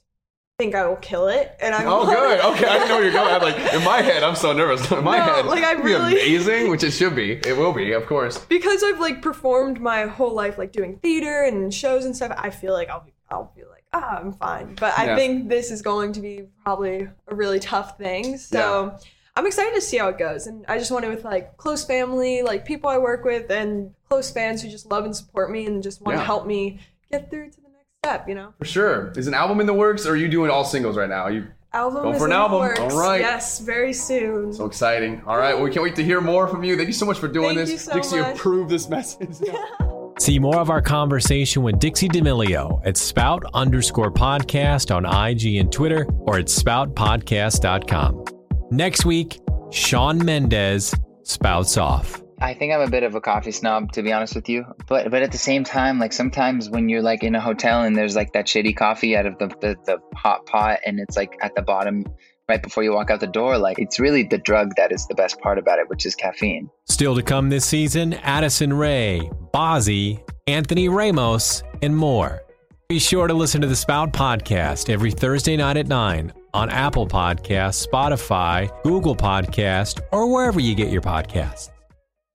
think 0.58 0.76
I 0.76 0.86
will 0.88 0.96
kill 0.98 1.28
it. 1.28 1.56
And 1.62 1.74
I'm 1.74 1.88
Oh, 1.88 2.06
good. 2.06 2.40
Okay, 2.54 2.66
I 2.66 2.74
didn't 2.78 2.90
know 2.90 2.96
where 2.96 3.04
you're 3.04 3.14
going. 3.14 3.34
I'm 3.34 3.42
like, 3.42 3.74
in 3.74 3.84
my 3.84 4.02
head, 4.02 4.24
I'm 4.24 4.36
so 4.36 4.54
nervous. 4.54 4.90
In 4.92 5.04
my 5.04 5.18
No, 5.18 5.24
head, 5.24 5.46
like, 5.46 5.64
I 5.64 5.72
it'd 5.74 5.84
be 5.84 5.92
really- 5.92 6.14
amazing, 6.14 6.70
which 6.70 6.84
it 6.84 6.92
should 6.92 7.16
be. 7.16 7.34
It 7.34 7.58
will 7.58 7.74
be, 7.74 7.92
of 7.94 8.06
course. 8.06 8.38
because 8.46 8.84
I've 8.84 9.00
like 9.00 9.22
performed 9.22 9.80
my 9.82 10.06
whole 10.06 10.34
life 10.34 10.58
like 10.58 10.72
doing 10.72 10.98
theater 10.98 11.44
and 11.44 11.74
shows 11.74 12.06
and 12.06 12.16
stuff, 12.16 12.34
I 12.38 12.50
feel 12.50 12.74
like 12.74 12.90
I'll 12.90 13.02
be 13.04 13.14
I'll 13.30 13.54
be 13.56 13.64
like, 13.64 13.86
ah, 13.94 14.20
I'm 14.20 14.34
fine. 14.34 14.76
But 14.76 14.98
I 15.00 15.06
Yeah. 15.06 15.16
think 15.16 15.48
this 15.48 15.72
is 15.72 15.82
going 15.82 16.12
to 16.14 16.20
be 16.20 16.48
probably 16.66 17.08
a 17.30 17.34
really 17.36 17.60
tough 17.62 17.98
thing. 17.98 18.38
So 18.38 18.94
I'm 19.38 19.48
excited 19.48 19.74
to 19.76 19.80
see 19.80 19.98
how 19.98 20.10
it 20.10 20.18
goes. 20.18 20.48
And 20.48 20.66
I 20.68 20.78
just 20.78 20.92
want 20.92 21.06
it 21.06 21.08
with 21.08 21.24
like 21.24 21.56
close 21.56 21.86
family, 21.86 22.42
like 22.42 22.66
people 22.66 22.90
I 22.90 22.98
work 22.98 23.24
with 23.24 23.50
and 23.50 23.96
close 24.10 24.30
fans 24.30 24.62
who 24.62 24.70
just 24.70 24.86
love 24.92 25.06
and 25.06 25.16
support 25.16 25.50
me 25.50 25.66
and 25.66 25.82
just 25.82 26.02
want 26.02 26.16
Yeah. 26.18 26.24
to 26.24 26.26
help 26.26 26.46
me 26.46 26.82
get 27.12 27.30
through 27.30 27.50
to 27.52 27.58
the 27.62 27.68
next 27.70 27.88
step, 28.04 28.28
you 28.28 28.36
know? 28.36 28.54
For 28.60 28.66
sure. 28.66 29.12
Is 29.16 29.28
an 29.28 29.34
album 29.34 29.60
in 29.60 29.66
the 29.68 29.74
works, 29.74 30.06
or 30.06 30.12
are 30.12 30.16
you 30.18 30.28
doing 30.28 30.50
all 30.52 30.64
singles 30.66 30.98
right 30.98 31.10
now? 31.10 31.22
Are 31.24 31.32
you 31.32 31.48
Album 31.74 32.04
Going 32.04 32.16
is 32.16 32.20
for 32.20 32.26
an 32.26 32.32
in 32.34 32.38
the 32.38 32.42
album. 32.44 32.60
works. 32.60 32.80
All 32.82 33.00
right. 33.00 33.22
Yes, 33.22 33.60
very 33.60 33.94
soon. 33.94 34.52
so 34.52 34.66
exciting? 34.66 35.22
All 35.26 35.38
right, 35.38 35.54
well, 35.54 35.64
we 35.64 35.72
can't 35.72 35.84
wait 35.84 35.96
to 35.96 36.04
hear 36.04 36.20
more 36.20 36.46
from 36.50 36.66
you. 36.66 36.76
Thank 36.76 36.88
you 36.88 36.94
so 36.94 37.06
much 37.06 37.18
for 37.18 37.30
doing 37.30 37.56
Thank 37.56 37.70
this. 37.70 37.72
you 37.72 37.78
so 37.78 37.94
Dixie, 37.94 38.20
much. 38.20 38.36
approve 38.36 38.68
this 38.68 38.90
message. 38.90 39.38
See 40.20 40.38
more 40.38 40.58
of 40.60 40.70
our 40.70 40.82
conversation 40.82 41.64
with 41.64 41.80
Dixie 41.80 42.10
D'Amelio 42.10 42.82
at 42.86 42.98
spout 42.98 43.44
underscore 43.54 44.12
podcast 44.12 44.94
on 44.94 45.06
IG 45.06 45.56
and 45.56 45.72
Twitter 45.72 46.06
or 46.20 46.38
at 46.38 46.46
spoutpodcast.com. 46.48 48.26
Next 48.72 49.06
week, 49.06 49.40
Shawn 49.72 50.24
Mendes 50.24 50.94
spouts 51.24 51.78
off. 51.78 52.21
I 52.42 52.56
think 52.56 52.74
I'm 52.74 52.82
a 52.82 52.90
bit 52.90 53.04
of 53.04 53.14
a 53.14 53.22
coffee 53.22 53.52
snob, 53.52 53.92
to 53.92 54.02
be 54.02 54.12
honest 54.12 54.34
with 54.34 54.50
you. 54.50 54.66
But 54.88 55.12
but 55.12 55.22
at 55.22 55.32
the 55.32 55.38
same 55.38 55.64
time, 55.64 56.00
like 56.00 56.12
sometimes 56.12 56.70
when 56.70 56.90
you're 56.90 57.04
like 57.04 57.24
in 57.24 57.36
a 57.36 57.40
hotel 57.40 57.84
and 57.84 57.96
there's 57.96 58.16
like 58.16 58.34
that 58.34 58.48
shitty 58.48 58.76
coffee 58.76 59.16
out 59.16 59.28
of 59.28 59.38
the, 59.38 59.48
the, 59.48 59.78
the 59.86 60.00
hot 60.16 60.48
pot 60.48 60.80
and 60.84 61.00
it's 61.00 61.16
like 61.16 61.38
at 61.42 61.54
the 61.56 61.62
bottom 61.62 62.04
right 62.50 62.64
before 62.64 62.84
you 62.84 62.94
walk 62.94 63.12
out 63.12 63.20
the 63.20 63.28
door, 63.28 63.60
like 63.60 63.78
it's 63.78 64.00
really 64.00 64.24
the 64.24 64.40
drug 64.40 64.76
that 64.76 64.92
is 64.92 65.06
the 65.08 65.14
best 65.14 65.40
part 65.40 65.60
about 65.60 65.78
it, 65.78 65.88
which 65.88 66.06
is 66.06 66.16
caffeine. 66.16 66.70
Still 66.86 67.16
to 67.16 67.22
come 67.22 67.50
this 67.50 67.64
season, 67.66 68.14
Addison 68.16 68.74
Rae, 68.74 69.30
Bazzi, 69.54 70.28
Anthony 70.48 70.90
Ramos, 70.90 71.62
and 71.84 71.96
more. 71.96 72.42
Be 72.90 73.00
sure 73.00 73.28
to 73.28 73.34
listen 73.34 73.62
to 73.62 73.68
the 73.68 73.76
Spout 73.76 74.12
Podcast 74.12 74.90
every 74.90 75.12
Thursday 75.12 75.56
night 75.56 75.78
at 75.78 75.88
9 75.88 76.34
on 76.54 76.70
Apple 76.70 77.08
Podcasts, 77.08 77.88
Spotify, 77.88 78.70
Google 78.84 79.16
Podcast, 79.16 80.02
or 80.12 80.30
wherever 80.30 80.60
you 80.60 80.76
get 80.76 80.90
your 80.90 81.02
podcasts. 81.02 81.71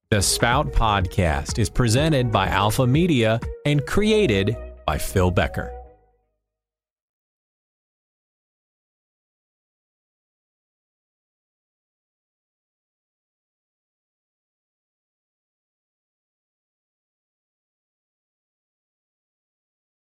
The 0.09 0.23
Spout 0.23 0.73
Podcast 0.73 1.59
is 1.59 1.69
presented 1.69 2.31
by 2.31 2.47
Alpha 2.47 2.87
Media 2.87 3.41
and 3.65 3.85
created 3.85 4.57
by 4.87 4.99
Phil 4.99 5.33
Becker. 5.33 5.76